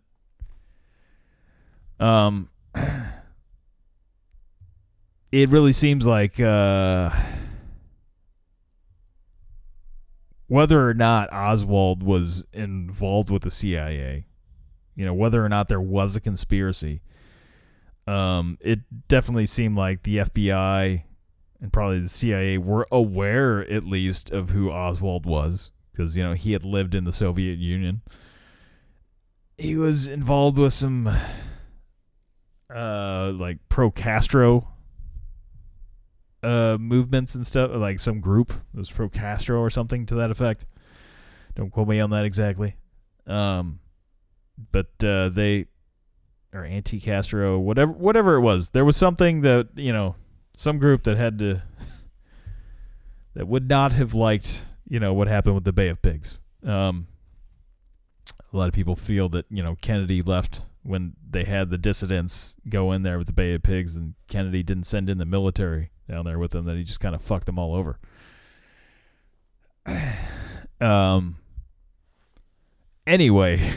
[1.97, 2.49] Um,
[5.31, 7.11] it really seems like uh,
[10.47, 14.25] whether or not Oswald was involved with the CIA,
[14.95, 17.01] you know, whether or not there was a conspiracy,
[18.07, 21.03] um, it definitely seemed like the FBI
[21.61, 26.33] and probably the CIA were aware at least of who Oswald was because you know
[26.33, 28.01] he had lived in the Soviet Union.
[29.57, 31.07] He was involved with some
[32.73, 34.67] uh like pro Castro
[36.41, 40.31] uh movements and stuff like some group it was pro Castro or something to that
[40.31, 40.65] effect.
[41.53, 42.75] Don't quote me on that exactly.
[43.27, 43.79] Um
[44.71, 45.65] but uh they
[46.53, 48.71] or anti Castro whatever whatever it was.
[48.71, 50.15] There was something that, you know,
[50.55, 51.61] some group that had to
[53.33, 56.41] that would not have liked you know what happened with the Bay of Pigs.
[56.65, 57.07] Um,
[58.51, 62.57] a lot of people feel that you know Kennedy left when they had the dissidents
[62.67, 65.91] go in there with the Bay of Pigs, and Kennedy didn't send in the military
[66.09, 66.65] down there with them.
[66.65, 67.99] That he just kind of fucked them all over.
[70.81, 71.37] um.
[73.07, 73.57] Anyway,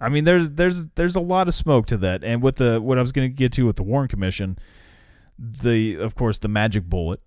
[0.00, 2.98] I mean, there's there's there's a lot of smoke to that, and with the what
[2.98, 4.58] I was going to get to with the Warren Commission,
[5.38, 7.22] the of course the magic bullet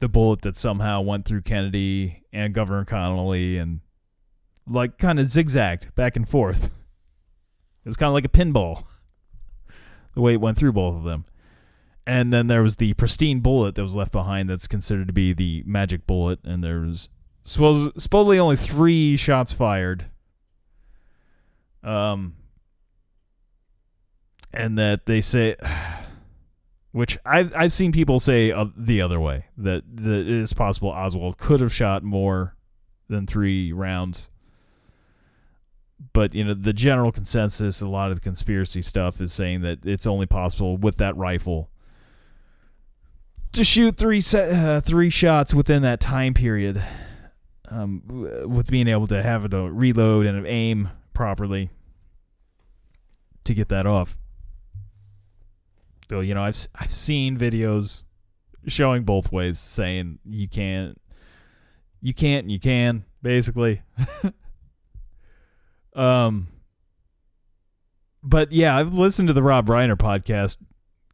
[0.00, 3.80] the bullet that somehow went through Kennedy and Governor Connolly and
[4.66, 6.64] like kind of zigzagged back and forth.
[7.84, 8.84] It was kind of like a pinball,
[10.14, 11.24] the way it went through both of them.
[12.06, 15.32] And then there was the pristine bullet that was left behind that's considered to be
[15.32, 16.40] the magic bullet.
[16.44, 17.08] And there was
[17.44, 20.06] supposedly only three shots fired.
[21.82, 22.36] Um,
[24.52, 25.56] and that they say
[26.92, 30.88] which I've I've seen people say uh, the other way that that it is possible
[30.88, 32.56] Oswald could have shot more
[33.08, 34.28] than three rounds.
[36.12, 39.84] But you know the general consensus, a lot of the conspiracy stuff is saying that
[39.84, 41.70] it's only possible with that rifle
[43.52, 46.82] to shoot three se- uh, three shots within that time period,
[47.68, 48.02] um,
[48.46, 50.88] with being able to have it to reload and aim
[51.20, 51.68] properly
[53.44, 54.18] to get that off
[56.10, 58.02] still, you know, I've I've seen videos
[58.66, 61.00] showing both ways, saying you can't,
[62.00, 63.82] you can't, and you can, basically.
[65.94, 66.48] um,
[68.24, 70.56] but yeah, I've listened to the Rob Reiner podcast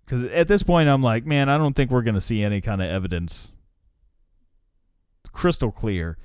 [0.06, 2.80] because at this point I'm like, man, I don't think we're gonna see any kind
[2.80, 3.52] of evidence.
[5.30, 6.16] Crystal clear.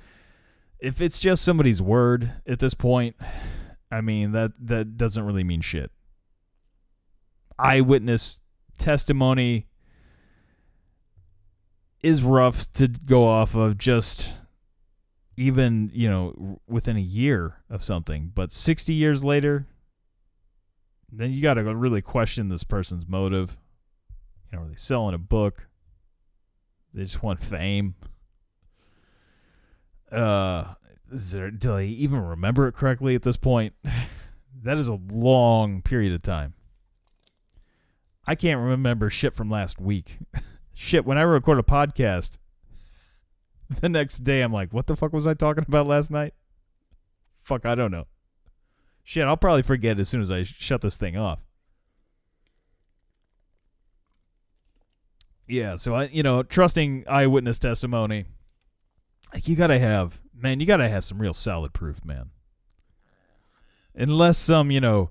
[0.78, 3.16] If it's just somebody's word at this point,
[3.92, 5.90] I mean that that doesn't really mean shit.
[7.58, 8.40] Eyewitness
[8.78, 9.66] testimony
[12.02, 14.34] is rough to go off of just
[15.36, 18.32] even, you know, within a year of something.
[18.34, 19.66] But 60 years later,
[21.10, 23.58] then you got to really question this person's motive.
[24.50, 25.68] You know, are they selling a book?
[26.94, 27.94] They just want fame.
[30.10, 30.74] Uh,
[31.12, 33.74] do they even remember it correctly at this point?
[34.62, 36.54] that is a long period of time.
[38.26, 40.18] I can't remember shit from last week.
[40.72, 42.38] shit, when I record a podcast,
[43.80, 46.34] the next day I'm like, what the fuck was I talking about last night?
[47.40, 48.06] Fuck, I don't know.
[49.02, 51.40] Shit, I'll probably forget as soon as I shut this thing off.
[55.48, 58.26] Yeah, so I, you know, trusting eyewitness testimony,
[59.34, 62.30] like you gotta have, man, you gotta have some real solid proof, man.
[63.94, 65.10] Unless some, you know,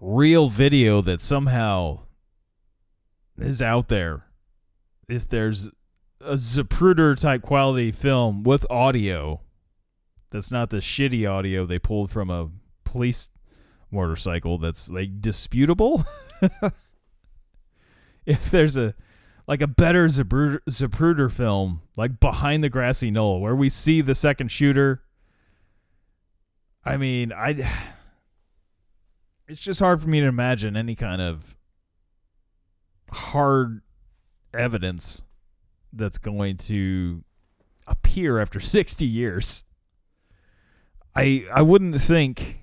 [0.00, 2.00] real video that somehow
[3.38, 4.26] is out there,
[5.08, 5.70] if there's
[6.20, 9.40] a Zapruder type quality film with audio
[10.30, 12.48] that's not the shitty audio they pulled from a
[12.84, 13.28] police
[13.90, 16.04] motorcycle that's like disputable.
[18.26, 18.94] if there's a
[19.46, 24.14] like a better Zapruder, Zapruder film like behind the grassy knoll where we see the
[24.14, 25.04] second shooter
[26.84, 27.70] I mean, I
[29.48, 31.56] it's just hard for me to imagine any kind of
[33.10, 33.82] hard
[34.52, 35.22] evidence
[35.92, 37.24] that's going to
[37.86, 39.64] appear after 60 years.
[41.16, 42.60] I I wouldn't think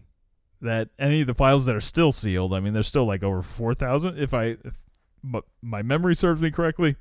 [0.62, 3.42] that any of the files that are still sealed, I mean there's still like over
[3.42, 4.76] 4000 if I if
[5.62, 6.96] my memory serves me correctly.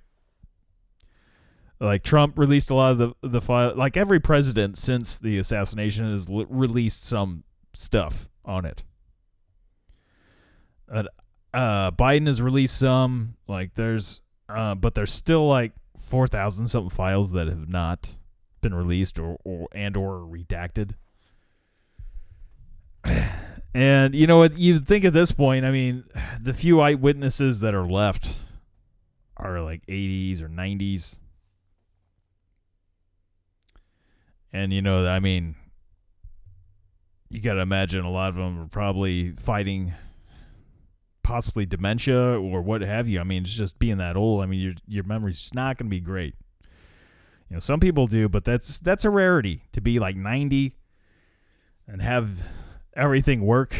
[1.80, 6.10] Like Trump released a lot of the the file like every president since the assassination
[6.10, 8.84] has li- released some stuff on it.
[10.92, 11.04] Uh,
[11.54, 13.36] uh, Biden has released some.
[13.48, 18.16] Like there's, uh, but there's still like four thousand something files that have not
[18.60, 20.92] been released or, or and or redacted.
[23.72, 24.58] And you know what?
[24.58, 26.04] You'd think at this point, I mean,
[26.40, 28.36] the few eyewitnesses that are left
[29.36, 31.18] are like 80s or 90s.
[34.52, 35.54] And you know, I mean,
[37.28, 39.94] you got to imagine a lot of them are probably fighting
[41.22, 43.20] possibly dementia or what have you.
[43.20, 44.42] I mean, it's just being that old.
[44.42, 46.34] I mean, your your memory's not going to be great.
[47.48, 50.74] You know, some people do, but that's that's a rarity to be like 90
[51.86, 52.44] and have
[52.94, 53.76] everything work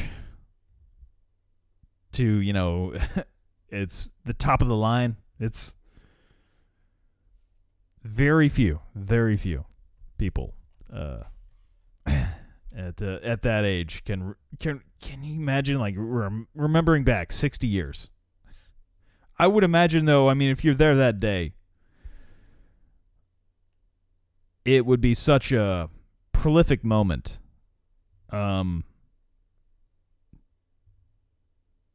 [2.13, 2.95] to, you know,
[3.69, 5.17] it's the top of the line.
[5.39, 5.75] It's
[8.03, 9.65] very few, very few
[10.19, 10.55] people
[10.93, 11.23] uh,
[12.07, 17.67] at uh, at that age can can can you imagine like rem- remembering back 60
[17.67, 18.11] years.
[19.39, 21.55] I would imagine though, I mean if you're there that day,
[24.65, 25.89] it would be such a
[26.33, 27.39] prolific moment.
[28.31, 28.85] Um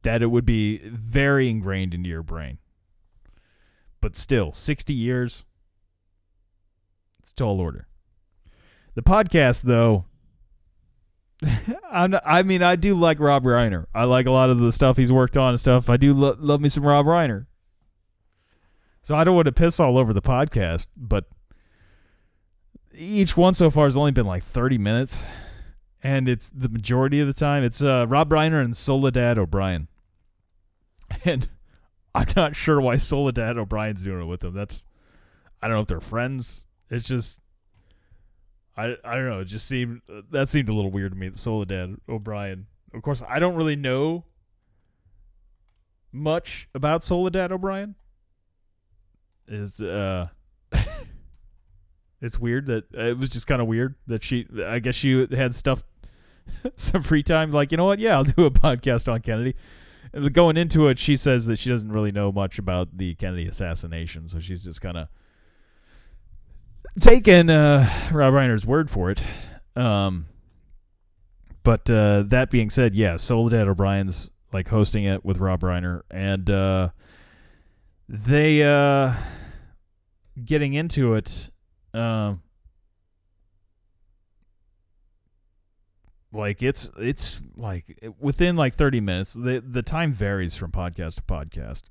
[0.06, 2.58] that it would be very ingrained into your brain.
[4.00, 5.44] But still, 60 years,
[7.18, 7.88] it's tall order.
[8.94, 10.04] The podcast, though,
[11.92, 13.86] not, I mean, I do like Rob Reiner.
[13.92, 15.90] I like a lot of the stuff he's worked on and stuff.
[15.90, 17.46] I do lo- love me some Rob Reiner.
[19.02, 21.24] So I don't want to piss all over the podcast, but
[22.94, 25.24] each one so far has only been like 30 minutes.
[26.00, 29.88] And it's the majority of the time, it's uh, Rob Reiner and Soledad O'Brien.
[31.24, 31.48] And
[32.14, 34.54] I'm not sure why Soledad O'Brien's doing it with them.
[34.54, 34.86] That's
[35.60, 36.64] I don't know if they're friends.
[36.90, 37.40] It's just
[38.76, 39.40] I I don't know.
[39.40, 41.30] It just seemed that seemed a little weird to me.
[41.34, 42.66] Soledad O'Brien.
[42.94, 44.24] Of course, I don't really know
[46.12, 47.94] much about Soledad O'Brien.
[49.48, 50.28] Is uh,
[52.20, 54.46] it's weird that it was just kind of weird that she.
[54.64, 55.82] I guess she had stuff,
[56.76, 57.50] some free time.
[57.50, 57.98] Like you know what?
[57.98, 59.54] Yeah, I'll do a podcast on Kennedy.
[60.32, 64.28] Going into it, she says that she doesn't really know much about the Kennedy assassination,
[64.28, 65.08] so she's just kind of
[67.00, 69.22] taken uh, Rob Reiner's word for it.
[69.74, 70.26] Um,
[71.62, 76.48] but uh, that being said, yeah, Soledad O'Brien's like hosting it with Rob Reiner, and
[76.48, 76.90] uh,
[78.08, 79.12] they uh,
[80.42, 81.50] getting into it.
[81.92, 82.42] Um,
[86.36, 91.22] like it's it's like within like 30 minutes the the time varies from podcast to
[91.22, 91.84] podcast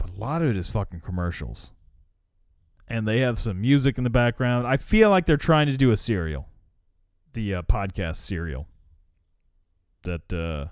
[0.00, 1.72] but a lot of it is fucking commercials.
[2.88, 4.66] And they have some music in the background.
[4.66, 6.46] I feel like they're trying to do a serial
[7.32, 8.66] the uh, podcast serial
[10.02, 10.66] that uh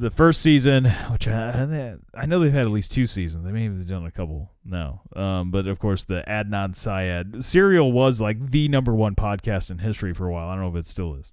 [0.00, 3.44] the first season which I, I know they've had at least two seasons.
[3.44, 5.02] They may have done a couple now.
[5.14, 9.78] Um but of course the adnan syed serial was like the number one podcast in
[9.78, 10.48] history for a while.
[10.48, 11.32] I don't know if it still is.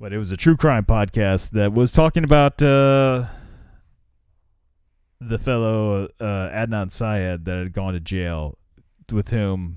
[0.00, 3.26] But it was a true crime podcast that was talking about uh
[5.20, 8.56] the fellow uh, adnan syed that had gone to jail
[9.12, 9.76] with whom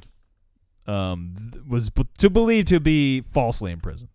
[0.88, 1.34] um
[1.67, 4.09] was to believe to be falsely imprisoned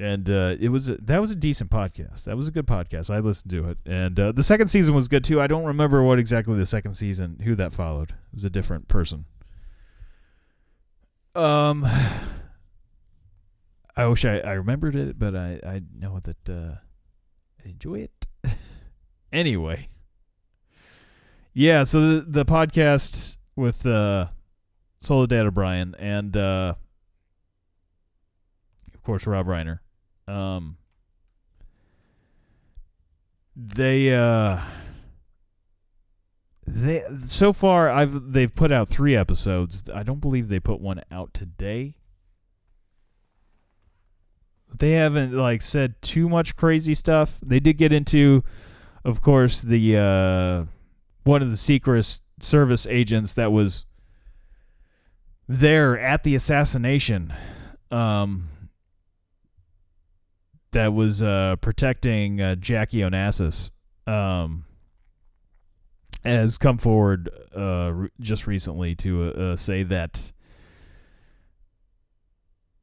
[0.00, 2.24] and uh, it was a, that was a decent podcast.
[2.24, 3.10] That was a good podcast.
[3.10, 5.40] I listened to it, and uh, the second season was good too.
[5.40, 8.10] I don't remember what exactly the second season who that followed.
[8.10, 9.26] It was a different person.
[11.34, 11.84] Um,
[13.96, 16.76] I wish I, I remembered it, but I I know that uh,
[17.64, 18.26] I enjoy it.
[19.32, 19.88] anyway,
[21.52, 21.84] yeah.
[21.84, 24.26] So the the podcast with uh,
[25.00, 26.74] Soledad O'Brien and uh,
[28.94, 29.80] of course Rob Reiner.
[30.28, 30.76] Um,
[33.54, 34.60] they uh,
[36.66, 39.84] they so far I've they've put out three episodes.
[39.92, 41.94] I don't believe they put one out today.
[44.78, 47.38] They haven't like said too much crazy stuff.
[47.40, 48.44] They did get into,
[49.04, 50.64] of course, the uh,
[51.22, 53.86] one of the Secret Service agents that was
[55.48, 57.32] there at the assassination.
[57.90, 58.48] Um,
[60.76, 63.70] that was uh, protecting uh, Jackie Onassis
[64.06, 64.66] um,
[66.22, 70.32] has come forward uh, re- just recently to uh, uh, say that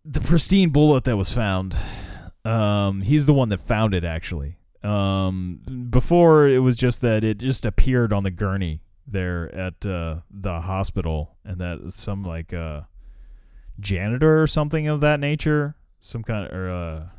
[0.03, 1.77] the pristine bullet that was found,
[2.43, 4.57] um, he's the one that found it actually.
[4.81, 5.59] Um,
[5.91, 10.61] before it was just that it just appeared on the gurney there at uh, the
[10.61, 12.53] hospital, and that some like
[13.79, 17.11] janitor or something of that nature, some kind of or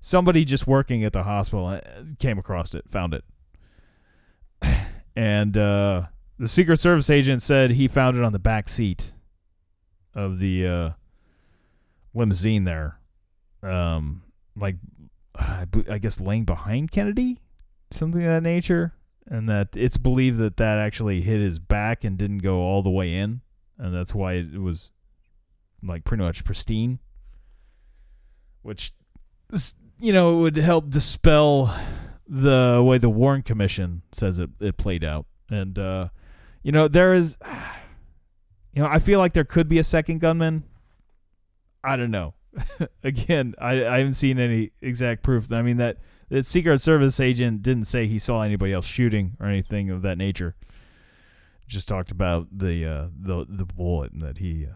[0.00, 1.80] somebody just working at the hospital uh,
[2.18, 3.24] came across it, found it,
[5.16, 6.02] and uh,
[6.38, 9.14] the Secret Service agent said he found it on the back seat
[10.14, 10.90] of the uh,
[12.14, 12.98] limousine there,
[13.62, 14.22] um,
[14.56, 14.76] like
[15.88, 17.38] I guess laying behind Kennedy,
[17.90, 18.92] something of that nature,
[19.26, 22.90] and that it's believed that that actually hit his back and didn't go all the
[22.90, 23.40] way in,
[23.78, 24.92] and that's why it was
[25.82, 26.98] like pretty much pristine,
[28.62, 28.92] which
[30.00, 31.74] you know it would help dispel
[32.26, 35.26] the way the Warren Commission says it, it played out.
[35.50, 36.08] And uh,
[36.62, 37.36] you know, there is
[38.72, 40.64] you know, I feel like there could be a second gunman.
[41.84, 42.34] I don't know.
[43.04, 45.52] Again, I, I haven't seen any exact proof.
[45.52, 45.98] I mean that
[46.28, 50.16] the Secret Service agent didn't say he saw anybody else shooting or anything of that
[50.16, 50.54] nature.
[51.66, 54.74] Just talked about the uh, the the bullet and that he uh,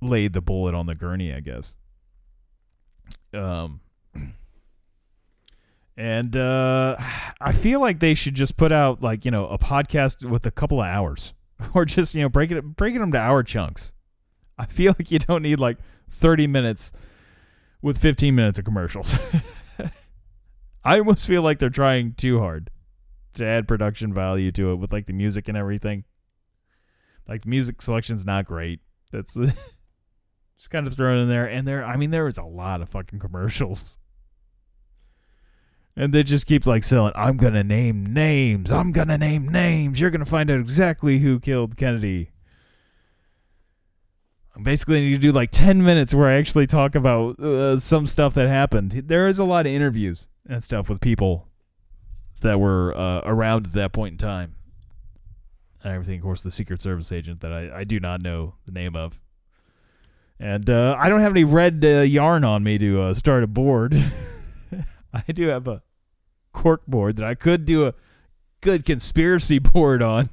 [0.00, 1.76] laid the bullet on the gurney, I guess.
[3.32, 3.80] Um,
[5.96, 6.96] and uh,
[7.40, 10.50] I feel like they should just put out like you know a podcast with a
[10.50, 11.34] couple of hours,
[11.74, 13.92] or just you know break it breaking them to hour chunks.
[14.58, 15.78] I feel like you don't need like
[16.10, 16.92] thirty minutes
[17.82, 19.16] with fifteen minutes of commercials.
[20.84, 22.70] I almost feel like they're trying too hard
[23.34, 26.04] to add production value to it with like the music and everything.
[27.28, 28.80] Like the music selection's not great.
[29.12, 29.36] That's
[30.56, 31.84] just kind of thrown in there, and there.
[31.84, 33.98] I mean, there was a lot of fucking commercials.
[35.98, 38.70] And they just keep like selling, I'm gonna name names.
[38.70, 39.98] I'm gonna name names.
[39.98, 42.30] You're gonna find out exactly who killed Kennedy.
[44.62, 48.34] Basically, need to do like 10 minutes where I actually talk about uh, some stuff
[48.34, 48.92] that happened.
[49.06, 51.48] There is a lot of interviews and stuff with people
[52.40, 54.54] that were uh, around at that point in time.
[55.82, 58.72] And everything, of course, the Secret Service agent that I, I do not know the
[58.72, 59.20] name of.
[60.38, 63.46] And uh, I don't have any red uh, yarn on me to uh, start a
[63.46, 63.94] board.
[65.12, 65.82] I do have a
[66.52, 67.94] cork board that I could do a
[68.60, 70.28] good conspiracy board on.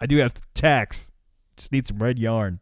[0.00, 1.12] I do have tacks.
[1.56, 2.60] Just need some red yarn.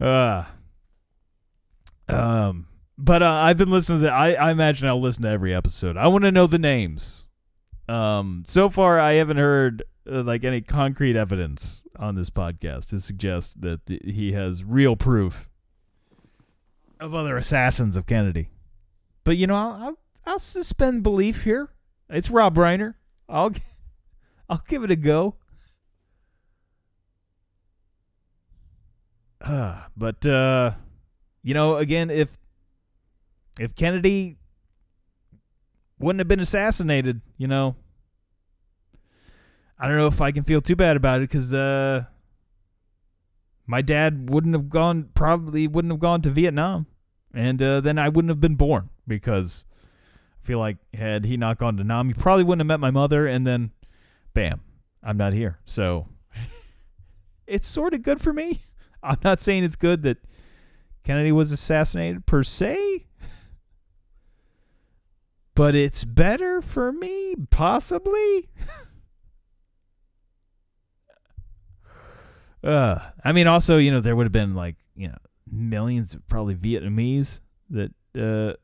[0.00, 0.44] Uh
[2.08, 5.96] um but uh, I've been listening to I I imagine I'll listen to every episode.
[5.96, 7.28] I want to know the names.
[7.88, 13.00] Um so far I haven't heard uh, like any concrete evidence on this podcast to
[13.00, 15.48] suggest that th- he has real proof
[17.00, 18.50] of other assassins of Kennedy.
[19.24, 21.70] But you know, I'll I'll, I'll suspend belief here.
[22.08, 22.94] It's Rob Reiner.
[23.28, 23.52] I'll
[24.48, 25.36] I'll give it a go.
[29.40, 30.72] Uh, but uh,
[31.42, 32.36] you know, again, if
[33.60, 34.36] if Kennedy
[35.98, 37.76] wouldn't have been assassinated, you know,
[39.78, 42.04] I don't know if I can feel too bad about it because uh,
[43.66, 46.86] my dad wouldn't have gone, probably wouldn't have gone to Vietnam,
[47.32, 49.64] and uh, then I wouldn't have been born because
[50.42, 52.90] I feel like had he not gone to Nam, he probably wouldn't have met my
[52.90, 53.70] mother, and then,
[54.34, 54.62] bam,
[55.02, 55.60] I'm not here.
[55.64, 56.08] So
[57.46, 58.62] it's sort of good for me.
[59.02, 60.18] I'm not saying it's good that
[61.04, 63.06] Kennedy was assassinated per se,
[65.54, 68.48] but it's better for me, possibly.
[72.62, 75.18] uh, I mean, also, you know, there would have been like, you know,
[75.50, 77.40] millions of probably Vietnamese
[77.70, 78.54] that uh,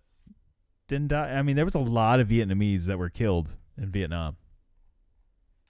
[0.89, 1.33] didn't die.
[1.33, 4.37] I mean, there was a lot of Vietnamese that were killed in Vietnam.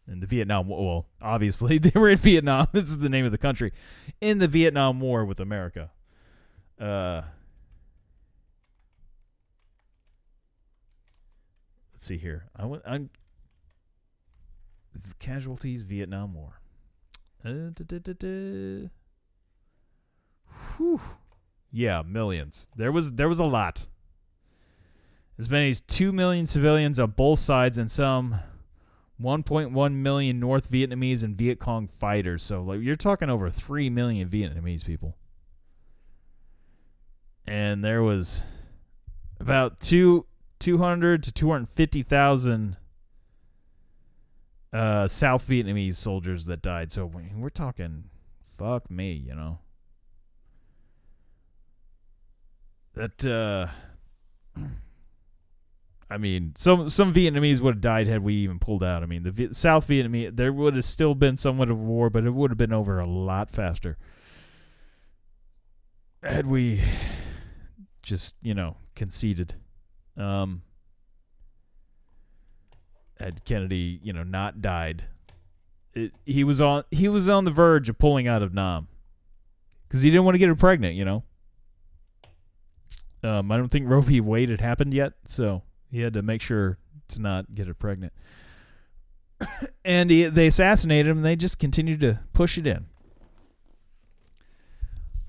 [0.06, 2.66] In the Vietnam War, well, obviously they were in Vietnam.
[2.72, 3.72] This is the name of the country.
[4.20, 5.90] In the Vietnam War with America.
[6.78, 7.22] Uh,
[11.92, 12.46] let's see here.
[12.56, 12.82] I went.
[12.86, 13.10] I'm
[15.18, 16.60] casualties Vietnam War.
[17.44, 18.88] Uh, da, da, da.
[21.70, 22.68] Yeah, millions.
[22.76, 23.88] There was there was a lot.
[25.38, 28.36] As many as two million civilians on both sides, and some
[29.20, 32.42] 1.1 million North Vietnamese and Viet Cong fighters.
[32.42, 35.16] So like you're talking over 3 million Vietnamese people.
[37.46, 38.42] And there was
[39.38, 40.26] about two
[40.60, 42.76] 200 to 250,000
[44.74, 46.92] uh, South Vietnamese soldiers that died.
[46.92, 48.04] So we- we're talking
[48.58, 49.58] fuck me, you know.
[52.94, 53.66] That uh
[56.10, 59.02] I mean, some some Vietnamese would have died had we even pulled out.
[59.02, 62.10] I mean, the Viet- South Vietnamese there would have still been somewhat of a war,
[62.10, 63.96] but it would have been over a lot faster
[66.22, 66.80] had we
[68.02, 69.54] just you know conceded.
[70.16, 70.62] Um,
[73.18, 75.04] had Kennedy you know not died,
[75.94, 78.88] it, he was on he was on the verge of pulling out of Nam
[79.88, 80.94] because he didn't want to get her pregnant.
[80.94, 81.22] You know.
[83.22, 84.20] Um, I don't think Roe v.
[84.20, 86.76] Wade had happened yet, so he had to make sure
[87.08, 88.12] to not get her pregnant.
[89.84, 91.18] and he, they assassinated him.
[91.18, 92.86] and They just continued to push it in.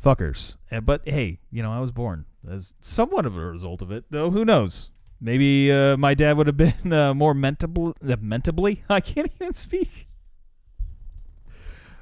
[0.02, 0.58] Fuckers.
[0.70, 4.06] And, but hey, you know, I was born as somewhat of a result of it,
[4.10, 4.30] though.
[4.30, 4.92] Who knows?
[5.20, 8.82] Maybe uh, my dad would have been uh, more mentable, uh, mentably.
[8.90, 10.08] I can't even speak.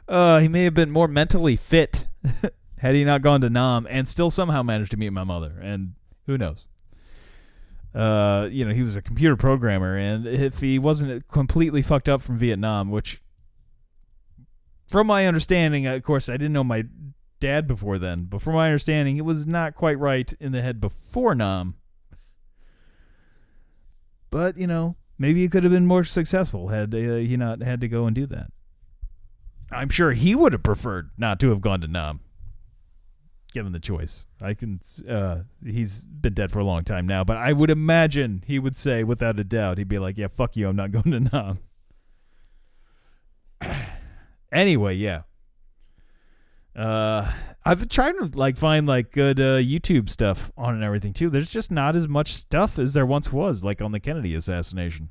[0.08, 2.08] Uh, he may have been more mentally fit
[2.78, 5.54] had he not gone to Nam and still somehow managed to meet my mother.
[5.62, 5.94] And
[6.26, 6.66] who knows?
[7.96, 12.24] Uh, you know, he was a computer programmer, and if he wasn't completely fucked up
[12.24, 13.22] from Vietnam, which,
[14.88, 16.86] from my understanding, of course, I didn't know my
[17.40, 20.82] dad before then, but from my understanding, it was not quite right in the head
[20.82, 21.76] before Nam.
[24.34, 27.80] But you know, maybe he could have been more successful had uh, he not had
[27.82, 28.48] to go and do that.
[29.72, 32.20] I'm sure he would have preferred not to have gone to Nam
[33.54, 34.26] given the choice.
[34.42, 34.82] I can.
[35.08, 38.76] Uh, he's been dead for a long time now, but I would imagine he would
[38.76, 41.60] say, without a doubt, he'd be like, "Yeah, fuck you, I'm not going to Nam."
[44.52, 45.22] anyway, yeah.
[46.76, 47.32] Uh,
[47.66, 51.30] I've been trying to like find like good uh, YouTube stuff on and everything too.
[51.30, 55.10] There's just not as much stuff as there once was, like on the Kennedy assassination.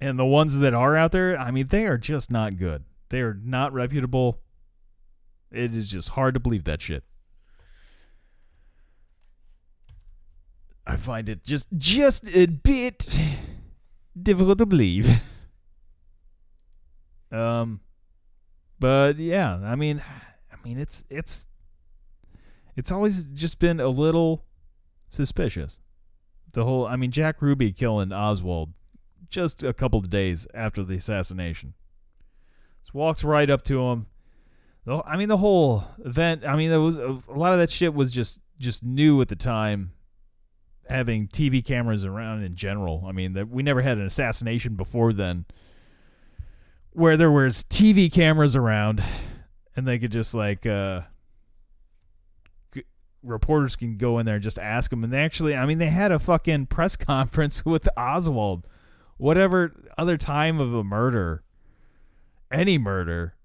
[0.00, 2.84] And the ones that are out there, I mean, they are just not good.
[3.08, 4.40] They are not reputable.
[5.50, 7.04] It is just hard to believe that shit.
[10.86, 13.18] I find it just just a bit
[14.20, 15.20] difficult to believe.
[17.32, 17.80] um
[18.78, 20.02] but yeah, I mean
[20.62, 21.46] I mean it's it's
[22.76, 24.44] it's always just been a little
[25.10, 25.80] suspicious.
[26.52, 28.72] The whole I mean Jack Ruby killing Oswald
[29.30, 31.74] just a couple of days after the assassination.
[32.82, 34.06] Just walks right up to him
[35.04, 36.44] I mean, the whole event.
[36.46, 39.36] I mean, there was a lot of that shit was just just new at the
[39.36, 39.92] time.
[40.88, 43.04] Having TV cameras around in general.
[43.06, 45.44] I mean, that we never had an assassination before then,
[46.92, 49.02] where there was TV cameras around,
[49.78, 51.02] and they could just like uh,
[53.22, 55.04] reporters can go in there and just ask them.
[55.04, 58.66] And they actually, I mean, they had a fucking press conference with Oswald.
[59.18, 61.44] Whatever other time of a murder,
[62.50, 63.36] any murder,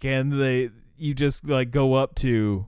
[0.00, 0.68] can they
[0.98, 2.66] you just like go up to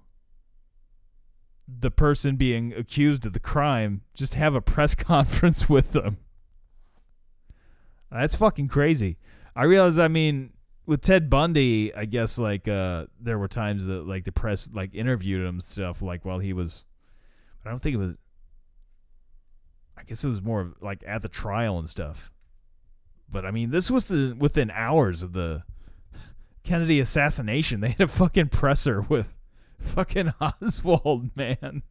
[1.68, 6.16] the person being accused of the crime, just have a press conference with them.
[8.10, 9.18] That's fucking crazy.
[9.54, 10.51] I realize I mean
[10.86, 14.94] with Ted Bundy, I guess like uh there were times that like the press like
[14.94, 16.84] interviewed him stuff like while he was
[17.64, 18.16] I don't think it was
[19.96, 22.32] I guess it was more of like at the trial and stuff.
[23.30, 25.62] But I mean this was the within hours of the
[26.64, 27.80] Kennedy assassination.
[27.82, 29.36] They had a fucking presser with
[29.78, 31.82] fucking Oswald, man.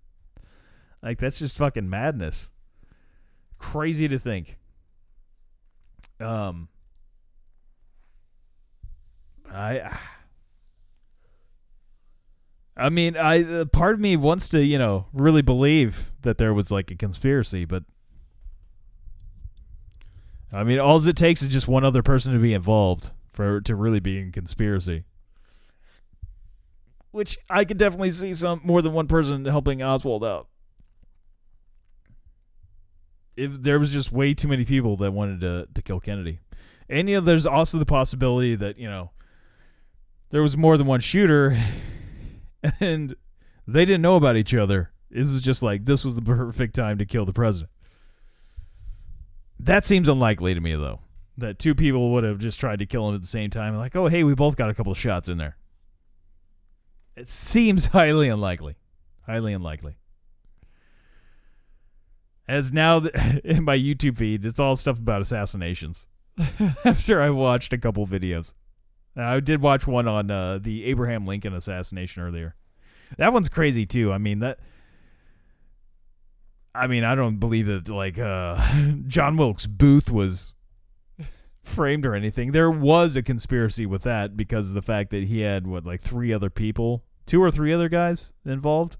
[1.01, 2.51] Like that's just fucking madness.
[3.57, 4.57] Crazy to think.
[6.19, 6.67] Um
[9.51, 9.97] I
[12.77, 16.53] I mean, I uh, part of me wants to, you know, really believe that there
[16.53, 17.83] was like a conspiracy, but
[20.53, 23.75] I mean, all it takes is just one other person to be involved for to
[23.75, 25.05] really be in conspiracy.
[27.11, 30.47] Which I could definitely see some more than one person helping Oswald out.
[33.35, 36.39] If there was just way too many people that wanted to to kill Kennedy.
[36.89, 39.11] And you know, there's also the possibility that, you know,
[40.31, 41.57] there was more than one shooter
[42.79, 43.15] and
[43.67, 44.91] they didn't know about each other.
[45.09, 47.69] This was just like this was the perfect time to kill the president.
[49.59, 51.01] That seems unlikely to me though
[51.37, 53.75] that two people would have just tried to kill him at the same time.
[53.77, 55.57] Like, oh, hey, we both got a couple shots in there.
[57.15, 58.75] It seems highly unlikely.
[59.25, 59.97] Highly unlikely.
[62.47, 62.97] As now
[63.43, 66.07] in my YouTube feed, it's all stuff about assassinations.
[66.85, 68.53] After I watched a couple videos,
[69.15, 72.55] I did watch one on uh, the Abraham Lincoln assassination earlier.
[73.17, 74.11] That one's crazy too.
[74.11, 74.59] I mean that.
[76.73, 78.57] I mean, I don't believe that like uh,
[79.07, 80.53] John Wilkes Booth was
[81.63, 82.51] framed or anything.
[82.53, 86.01] There was a conspiracy with that because of the fact that he had what like
[86.01, 88.95] three other people, two or three other guys involved,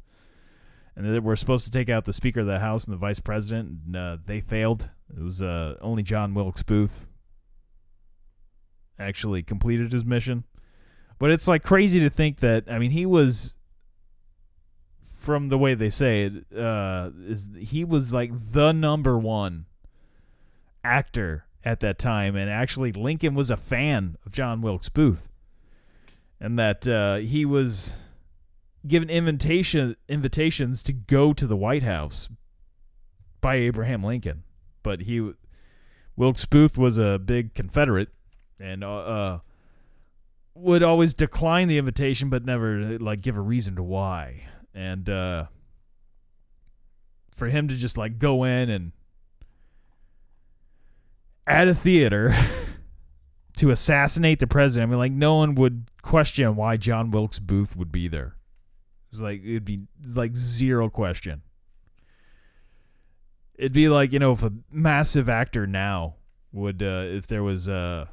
[0.96, 3.22] and they were supposed to take out the Speaker of the House and the Vice
[3.22, 3.80] President.
[3.86, 4.90] And, uh, they failed.
[5.16, 7.08] It was uh, only John Wilkes Booth
[9.02, 10.46] actually completed his mission.
[11.20, 13.56] But it's like crazy to think that I mean he was
[15.22, 19.66] from the way they say it, uh, is he was like the number one
[20.84, 25.30] actor at that time, and actually Lincoln was a fan of John Wilkes Booth,
[26.40, 28.02] and that uh, he was
[28.88, 32.28] given invitation invitations to go to the White House
[33.42, 34.44] by Abraham Lincoln,
[34.82, 35.34] but he
[36.16, 38.10] Wilkes Booth was a big Confederate
[38.62, 39.40] and uh, uh,
[40.56, 44.48] would always decline the invitation, but never like give a reason to why.
[44.74, 45.46] And uh,
[47.36, 48.92] for him to just like go in and
[51.48, 52.36] at a theater
[53.58, 57.76] to assassinate the president, I mean, like no one would question why John Wilkes Booth
[57.76, 58.36] would be there.
[59.12, 59.82] It's like it'd be
[60.16, 61.42] like zero question.
[63.56, 66.16] It'd be like you know if a massive actor now
[66.54, 68.06] would uh, if there was uh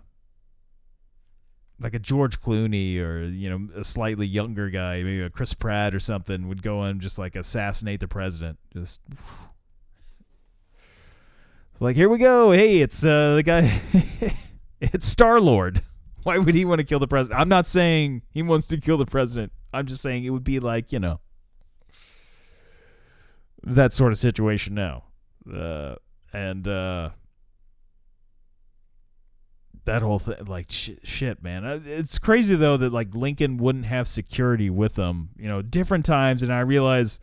[1.80, 5.94] like a George Clooney or you know a slightly younger guy, maybe a Chris Pratt
[5.94, 8.58] or something, would go and just like assassinate the president.
[8.72, 9.00] Just
[11.72, 12.50] it's like here we go.
[12.52, 13.80] Hey, it's uh, the guy.
[14.80, 15.82] it's Star Lord.
[16.24, 17.40] Why would he want to kill the president?
[17.40, 19.52] I'm not saying he wants to kill the president.
[19.72, 21.20] I'm just saying it would be like you know
[23.62, 25.04] that sort of situation now,
[25.52, 25.94] uh,
[26.32, 27.10] and uh,
[29.88, 31.64] that whole thing like sh- shit man.
[31.64, 36.04] Uh, it's crazy though that like lincoln wouldn't have security with him you know different
[36.04, 37.18] times and i realize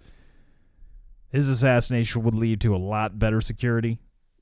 [1.29, 3.99] his assassination would lead to a lot better security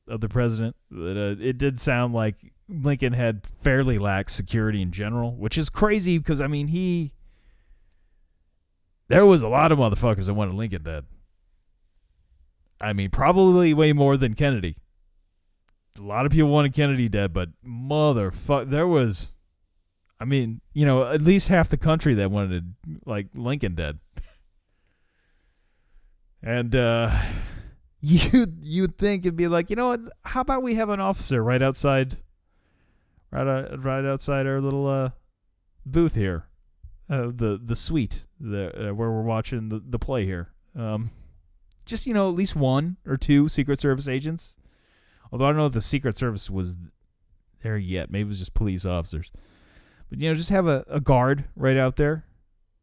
[0.07, 4.91] of the president but, uh, it did sound like lincoln had fairly lax security in
[4.91, 7.11] general which is crazy because i mean he
[9.09, 11.05] there was a lot of motherfuckers that wanted lincoln dead.
[12.79, 14.77] I mean probably way more than kennedy
[15.97, 19.33] a lot of people wanted Kennedy dead, but motherfucker, there was,
[20.19, 22.73] I mean, you know, at least half the country that wanted
[23.05, 23.99] like Lincoln dead.
[26.41, 27.09] And uh,
[28.01, 30.01] you you'd think it'd be like, you know what?
[30.23, 32.17] How about we have an officer right outside,
[33.31, 35.09] right uh, right outside our little uh,
[35.85, 36.47] booth here,
[37.09, 40.49] uh, the the suite, the uh, where we're watching the the play here.
[40.75, 41.11] Um,
[41.85, 44.55] just you know, at least one or two Secret Service agents
[45.33, 46.77] Although I don't know if the Secret Service was
[47.63, 48.11] there yet.
[48.11, 49.31] Maybe it was just police officers.
[50.07, 52.25] But, you know, just have a, a guard right out there.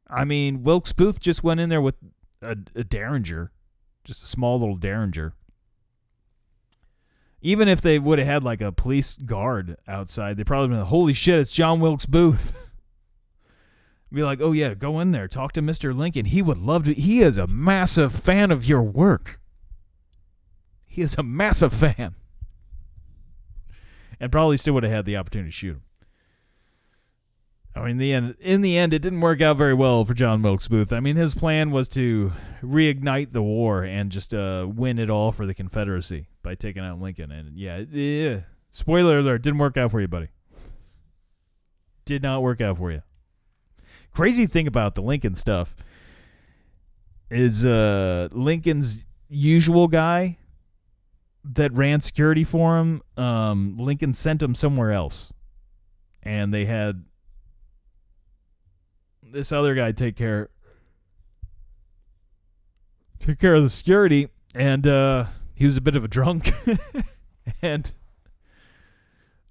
[0.08, 1.94] I mean, Wilkes Booth just went in there with
[2.42, 3.52] a, a Derringer,
[4.02, 5.34] just a small little Derringer.
[7.40, 10.88] Even if they would have had like a police guard outside, they probably been like,
[10.88, 12.52] holy shit, it's John Wilkes Booth.
[14.12, 15.96] Be like, oh yeah, go in there, talk to Mr.
[15.96, 16.24] Lincoln.
[16.24, 16.94] He would love to.
[16.94, 19.38] He is a massive fan of your work.
[20.84, 22.16] He is a massive fan
[24.20, 25.82] and probably still would have had the opportunity to shoot him.
[27.74, 30.12] I mean, in the end, in the end, it didn't work out very well for
[30.12, 30.92] John Wilkes Booth.
[30.92, 35.30] I mean, his plan was to reignite the war and just uh, win it all
[35.30, 37.30] for the Confederacy by taking out Lincoln.
[37.30, 38.40] And yeah, yeah,
[38.70, 40.28] spoiler alert, didn't work out for you, buddy.
[42.04, 43.02] Did not work out for you.
[44.12, 45.76] Crazy thing about the Lincoln stuff
[47.30, 48.98] is uh, Lincoln's
[49.28, 50.38] usual guy
[51.44, 55.32] that ran security for him, um, Lincoln sent him somewhere else,
[56.22, 57.04] and they had
[59.22, 60.50] this other guy take care
[63.20, 66.52] take care of the security, and uh, he was a bit of a drunk,
[67.62, 67.92] and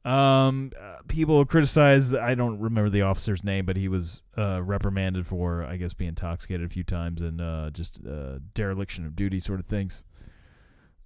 [0.05, 0.71] um,
[1.07, 2.15] people criticized.
[2.15, 6.09] I don't remember the officer's name, but he was uh, reprimanded for, I guess, being
[6.09, 10.03] intoxicated a few times and uh, just uh, dereliction of duty sort of things.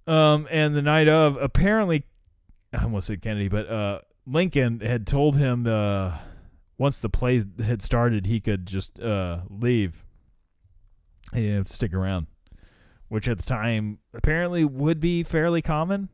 [0.06, 2.04] Um, and the night of, apparently,
[2.72, 6.18] I almost said Kennedy, but uh, Lincoln had told him uh,
[6.78, 10.04] once the play had started, he could just uh, leave.
[11.32, 12.26] He didn't have to stick around,
[13.08, 16.08] which at the time apparently would be fairly common.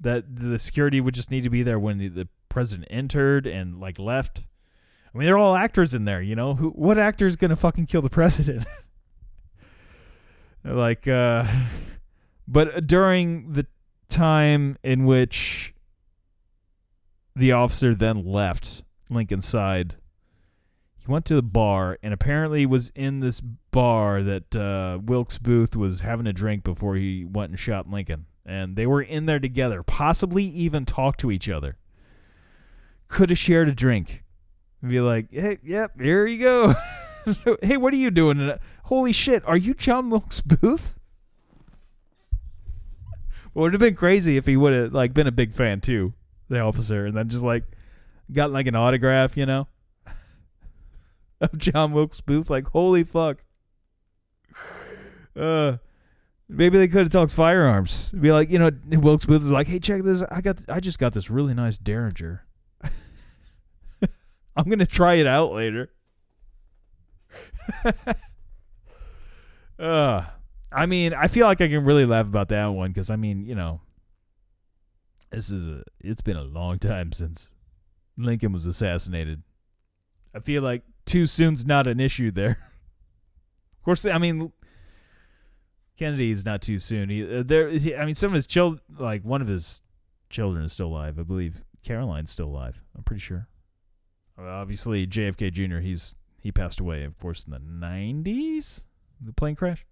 [0.00, 3.80] That the security would just need to be there when the, the president entered and
[3.80, 4.44] like left.
[5.12, 6.54] I mean, they're all actors in there, you know.
[6.54, 6.70] Who?
[6.70, 8.64] What actor is gonna fucking kill the president?
[10.64, 11.44] like, uh,
[12.48, 13.66] but during the
[14.08, 15.74] time in which
[17.36, 19.96] the officer then left Lincoln's side,
[20.96, 25.76] he went to the bar and apparently was in this bar that uh, Wilkes Booth
[25.76, 28.24] was having a drink before he went and shot Lincoln.
[28.46, 31.76] And they were in there together, possibly even talked to each other.
[33.08, 34.24] Could have shared a drink.
[34.82, 36.74] Be like, hey, yep, here you go.
[37.62, 38.52] hey, what are you doing?
[38.84, 40.97] Holy shit, are you John Wilkes Booth?
[43.58, 46.12] It would have been crazy if he would have like been a big fan too,
[46.48, 47.64] the officer, and then just like
[48.30, 49.66] got like an autograph, you know,
[51.40, 52.50] of John Wilkes Booth.
[52.50, 53.38] Like, holy fuck.
[55.34, 55.78] Uh,
[56.48, 58.12] maybe they could have talked firearms.
[58.12, 60.22] Be like, you know, Wilkes Booth is like, hey, check this.
[60.30, 62.46] I got, I just got this really nice Derringer.
[64.56, 65.90] I'm gonna try it out later.
[69.80, 70.26] uh
[70.70, 73.44] I mean, I feel like I can really laugh about that one because I mean,
[73.46, 73.80] you know,
[75.30, 75.82] This is a.
[76.00, 77.50] It's been a long time since
[78.16, 79.42] Lincoln was assassinated.
[80.34, 82.58] I feel like too soon's not an issue there.
[83.78, 84.52] of course, I mean
[85.98, 87.08] Kennedy's not too soon.
[87.08, 89.82] He, uh, there, he, I mean, some of his children, like one of his
[90.30, 91.18] children, is still alive.
[91.18, 92.80] I believe Caroline's still alive.
[92.96, 93.48] I'm pretty sure.
[94.38, 95.78] Uh, obviously, JFK Jr.
[95.78, 98.84] He's he passed away, of course, in the '90s.
[99.20, 99.84] The plane crash.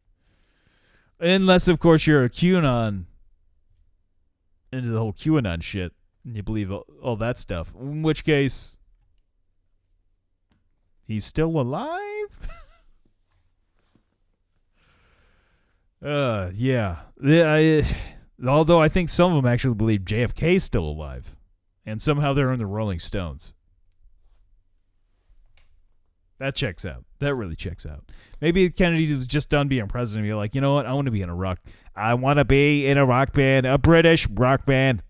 [1.18, 3.04] Unless, of course, you're a QAnon
[4.72, 5.92] into the whole QAnon shit
[6.26, 7.72] and you believe all, all that stuff.
[7.80, 8.76] In which case,
[11.06, 12.38] he's still alive.
[16.04, 16.96] uh, yeah.
[17.22, 17.54] Yeah.
[17.54, 17.96] I,
[18.46, 21.34] although I think some of them actually believe JFK's still alive,
[21.86, 23.54] and somehow they're in the Rolling Stones.
[26.38, 27.05] That checks out.
[27.18, 28.04] That really checks out.
[28.40, 30.26] Maybe Kennedy was just done being president.
[30.26, 30.86] You're like, you know what?
[30.86, 31.60] I want to be in a rock.
[31.94, 35.02] I want to be in a rock band, a British rock band.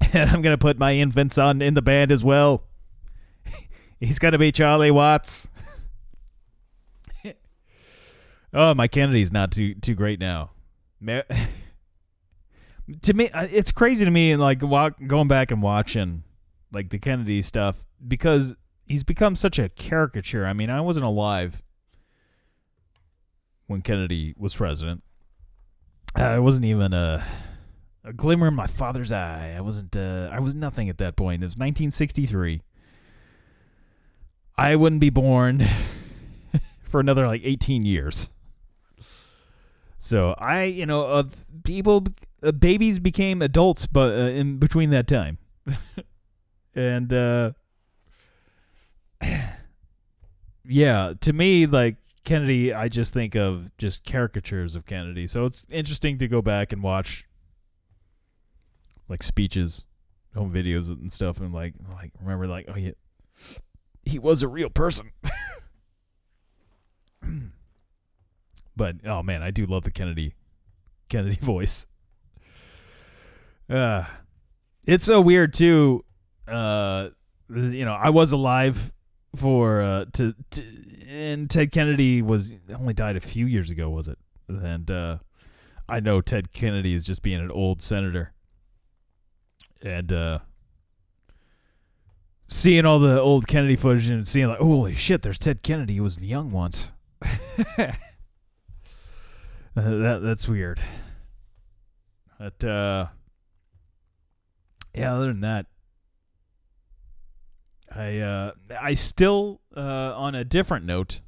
[0.14, 2.64] and I'm gonna put my infant son in the band as well.
[4.00, 5.48] He's gonna be Charlie Watts.
[8.54, 10.50] oh, my Kennedy's not too too great now.
[11.06, 11.24] to
[13.14, 16.23] me, uh, it's crazy to me, and like going back and watching
[16.74, 18.54] like the Kennedy stuff because
[18.86, 20.46] he's become such a caricature.
[20.46, 21.62] I mean, I wasn't alive
[23.66, 25.02] when Kennedy was president.
[26.14, 27.24] I wasn't even a
[28.04, 29.54] a glimmer in my father's eye.
[29.56, 29.96] I wasn't.
[29.96, 31.42] Uh, I was nothing at that point.
[31.42, 32.62] It was 1963.
[34.56, 35.66] I wouldn't be born
[36.84, 38.30] for another like 18 years.
[39.98, 41.24] So I, you know, uh,
[41.64, 42.06] people,
[42.42, 45.38] uh, babies became adults, but uh, in between that time,
[46.74, 47.52] and uh,
[50.64, 55.26] yeah, to me, like Kennedy, I just think of just caricatures of Kennedy.
[55.26, 57.26] So it's interesting to go back and watch
[59.08, 59.86] like speeches,
[60.34, 62.92] home videos and stuff, and like like remember like oh yeah,
[64.04, 65.12] he was a real person.
[68.76, 70.34] but oh man, I do love the Kennedy
[71.08, 71.86] Kennedy voice.
[73.68, 74.04] Uh
[74.86, 76.04] it's so weird too.
[76.46, 77.10] Uh
[77.48, 78.92] you know, I was alive
[79.36, 80.62] for uh to, to
[81.08, 84.18] and Ted Kennedy was only died a few years ago, was it?
[84.48, 85.18] And uh
[85.88, 88.32] I know Ted Kennedy is just being an old senator
[89.82, 90.38] and uh,
[92.48, 95.94] seeing all the old Kennedy footage and seeing like, holy shit, there's Ted Kennedy.
[95.94, 96.90] He was young once.
[97.22, 97.92] uh,
[99.76, 100.80] that that's weird.
[102.38, 103.06] But uh,
[104.94, 105.66] yeah, other than that,
[107.94, 111.20] I uh, I still uh, on a different note,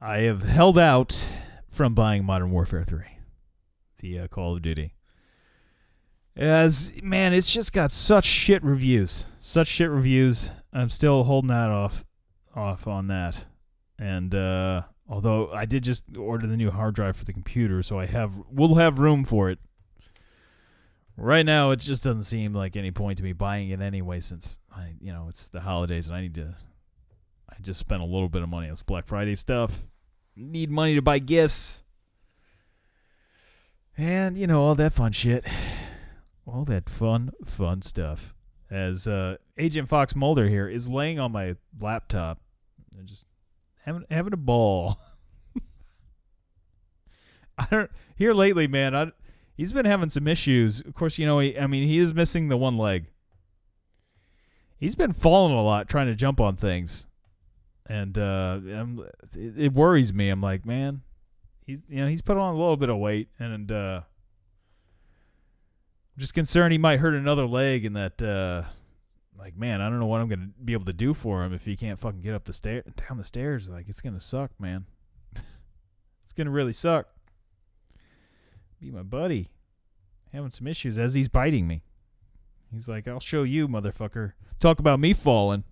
[0.00, 1.28] I have held out
[1.68, 3.18] from buying Modern Warfare Three,
[3.98, 4.94] the uh, Call of Duty.
[6.36, 10.50] As man, it's just got such shit reviews, such shit reviews.
[10.72, 12.04] I'm still holding that off,
[12.56, 13.46] off on that.
[13.96, 18.00] And uh, although I did just order the new hard drive for the computer, so
[18.00, 19.60] I have we'll have room for it.
[21.16, 24.58] Right now, it just doesn't seem like any point to me buying it anyway, since
[24.74, 26.54] I, you know, it's the holidays and I need to.
[27.48, 29.82] I just spent a little bit of money on this Black Friday stuff.
[30.34, 31.84] Need money to buy gifts,
[33.96, 35.44] and you know all that fun shit
[36.46, 38.34] all that fun, fun stuff.
[38.70, 42.40] As uh, Agent Fox Mulder here is laying on my laptop
[42.96, 43.24] and just
[43.84, 44.98] having having a ball.
[47.58, 48.94] I don't here lately, man.
[48.94, 49.12] I,
[49.56, 50.80] he's been having some issues.
[50.80, 51.38] Of course, you know.
[51.38, 53.06] He, I mean, he is missing the one leg.
[54.76, 57.06] He's been falling a lot trying to jump on things,
[57.86, 58.60] and uh,
[59.34, 60.28] it, it worries me.
[60.28, 61.02] I'm like, man,
[61.64, 64.02] he's you know he's put on a little bit of weight, and uh,
[66.16, 68.62] I'm just concerned he might hurt another leg and that uh
[69.36, 71.64] like man, I don't know what I'm gonna be able to do for him if
[71.64, 73.68] he can't fucking get up the stair down the stairs.
[73.68, 74.86] Like it's gonna suck, man.
[76.24, 77.08] it's gonna really suck.
[78.84, 79.48] Be my buddy.
[80.34, 81.82] Having some issues as he's biting me.
[82.70, 84.32] He's like, I'll show you, motherfucker.
[84.60, 85.64] Talk about me falling.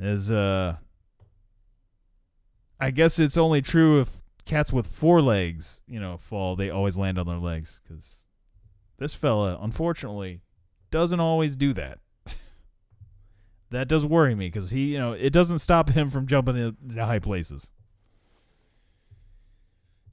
[0.00, 0.76] As uh
[2.80, 6.96] I guess it's only true if cats with four legs, you know, fall, they always
[6.96, 8.22] land on their legs because
[8.96, 10.40] this fella, unfortunately,
[10.90, 11.98] doesn't always do that.
[13.70, 17.04] that does worry me because he, you know, it doesn't stop him from jumping into
[17.04, 17.72] high places.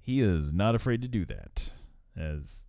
[0.09, 1.71] He is not afraid to do that,
[2.17, 2.65] as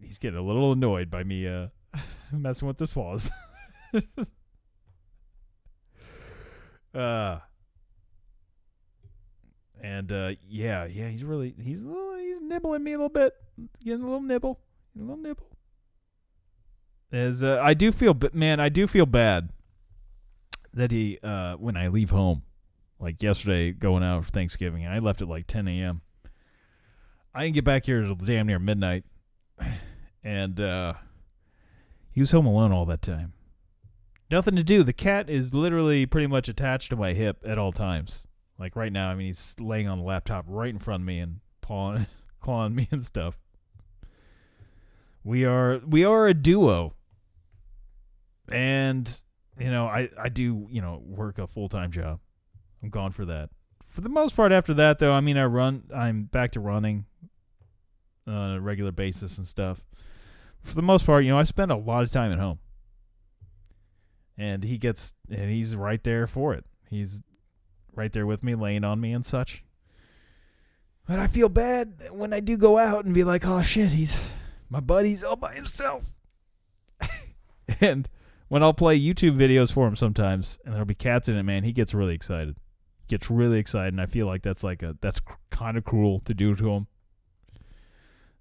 [0.00, 1.66] he's getting a little annoyed by me uh,
[2.32, 3.30] messing with his paws.
[6.94, 7.38] uh
[9.82, 13.34] And uh, yeah, yeah, he's really he's little, he's nibbling me a little bit,
[13.84, 14.60] getting a little nibble,
[14.96, 15.50] a little nibble.
[17.12, 19.50] As uh, I do feel, but man, I do feel bad
[20.72, 22.42] that he uh, when I leave home,
[23.04, 26.00] like yesterday, going out for Thanksgiving, I left at like 10 a.m.
[27.34, 29.04] I didn't get back here until damn near midnight,
[30.24, 30.94] and uh,
[32.10, 33.34] he was home alone all that time.
[34.30, 34.82] Nothing to do.
[34.82, 38.24] The cat is literally pretty much attached to my hip at all times.
[38.58, 41.18] Like right now, I mean, he's laying on the laptop right in front of me
[41.18, 42.06] and pawing,
[42.40, 43.38] clawing me and stuff.
[45.22, 46.94] We are we are a duo,
[48.50, 49.20] and
[49.58, 52.20] you know, I I do you know work a full time job.
[52.84, 53.48] I'm gone for that.
[53.82, 55.84] For the most part, after that though, I mean, I run.
[55.94, 57.06] I'm back to running
[58.26, 59.86] on a regular basis and stuff.
[60.62, 62.58] For the most part, you know, I spend a lot of time at home
[64.36, 66.66] and he gets and he's right there for it.
[66.90, 67.22] He's
[67.94, 69.64] right there with me, laying on me and such.
[71.08, 74.20] But I feel bad when I do go out and be like, "Oh shit, he's
[74.68, 76.12] my buddy's all by himself."
[77.80, 78.10] and
[78.48, 81.64] when I'll play YouTube videos for him sometimes, and there'll be cats in it, man,
[81.64, 82.56] he gets really excited.
[83.08, 86.20] Gets really excited, and I feel like that's like a that's cr- kind of cruel
[86.20, 86.86] to do to him.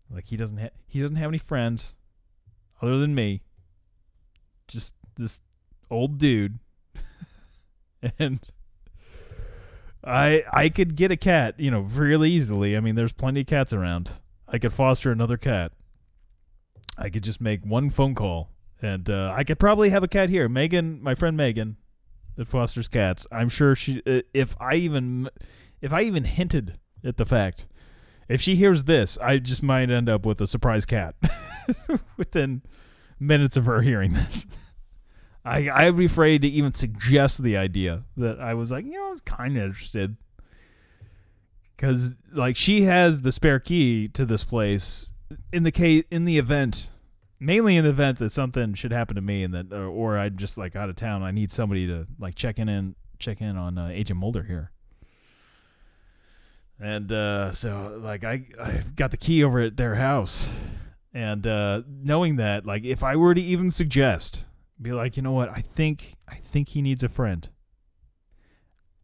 [0.09, 1.95] Like he doesn't ha- he doesn't have any friends
[2.81, 3.41] other than me.
[4.67, 5.41] Just this
[5.89, 6.59] old dude
[8.19, 8.39] and
[10.03, 12.75] I I could get a cat, you know, really easily.
[12.75, 14.19] I mean, there's plenty of cats around.
[14.47, 15.71] I could foster another cat.
[16.97, 18.49] I could just make one phone call,
[18.81, 20.47] and uh, I could probably have a cat here.
[20.47, 21.77] Megan, my friend Megan,
[22.35, 23.27] that fosters cats.
[23.31, 24.01] I'm sure she.
[24.05, 25.29] Uh, if I even,
[25.81, 27.67] if I even hinted at the fact,
[28.29, 31.15] if she hears this, I just might end up with a surprise cat
[32.17, 32.61] within
[33.19, 34.45] minutes of her hearing this.
[35.45, 39.07] I I'd be afraid to even suggest the idea that I was like, you know,
[39.07, 40.17] I was kind of interested.
[41.77, 45.11] Cause like she has the spare key to this place
[45.51, 46.91] in the case in the event,
[47.43, 50.37] mainly in the event that something should happen to me and that or, or I'm
[50.37, 51.23] just like out of town.
[51.23, 54.71] I need somebody to like check in and check in on uh, Agent Mulder here.
[56.79, 60.49] And uh, so like I I've got the key over at their house,
[61.13, 64.45] and uh, knowing that like if I were to even suggest
[64.81, 65.49] be like, you know what?
[65.49, 67.49] I think I think he needs a friend.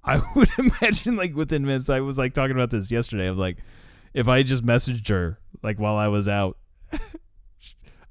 [0.03, 1.89] I would imagine like within minutes.
[1.89, 3.27] I was like talking about this yesterday.
[3.27, 3.57] Of like,
[4.13, 6.57] if I just messaged her like while I was out,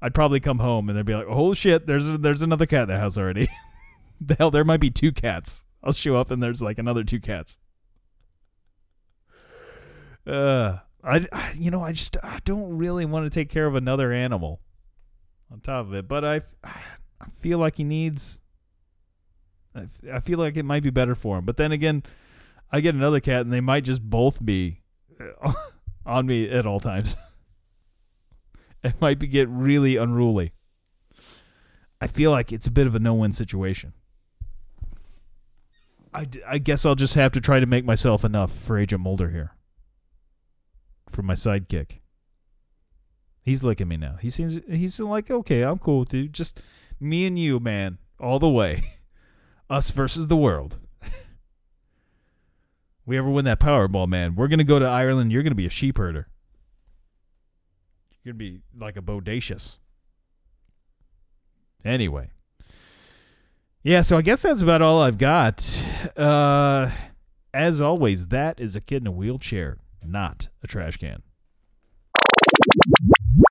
[0.01, 2.83] I'd probably come home and they'd be like, "Oh shit, there's a, there's another cat
[2.83, 3.49] in the house already."
[4.21, 5.63] the hell, there might be two cats.
[5.83, 7.57] I'll show up and there's like another two cats.
[10.25, 14.11] Uh, I you know I just I don't really want to take care of another
[14.11, 14.61] animal.
[15.51, 18.39] On top of it, but I I feel like he needs.
[20.11, 22.03] I feel like it might be better for him, but then again,
[22.71, 24.81] I get another cat and they might just both be
[25.43, 25.53] uh,
[26.05, 27.15] on me at all times.
[28.83, 30.53] it might be get really unruly.
[32.01, 33.93] I feel like it's a bit of a no-win situation.
[36.13, 39.29] I, I guess I'll just have to try to make myself enough for Agent Mulder
[39.29, 39.51] here.
[41.09, 41.99] For my sidekick.
[43.41, 44.15] He's licking me now.
[44.21, 46.27] He seems he's like, okay, I'm cool with you.
[46.27, 46.61] Just
[46.99, 48.83] me and you, man, all the way.
[49.69, 50.77] Us versus the world.
[53.05, 55.31] we ever win that Powerball, man, we're gonna go to Ireland.
[55.31, 56.27] You're gonna be a sheep herder.
[58.23, 59.79] You're gonna be like a bodacious.
[61.83, 62.31] Anyway.
[63.81, 65.83] Yeah, so I guess that's about all I've got.
[66.17, 66.91] Uh,
[67.53, 71.23] as always, that is a kid in a wheelchair, not a trash can.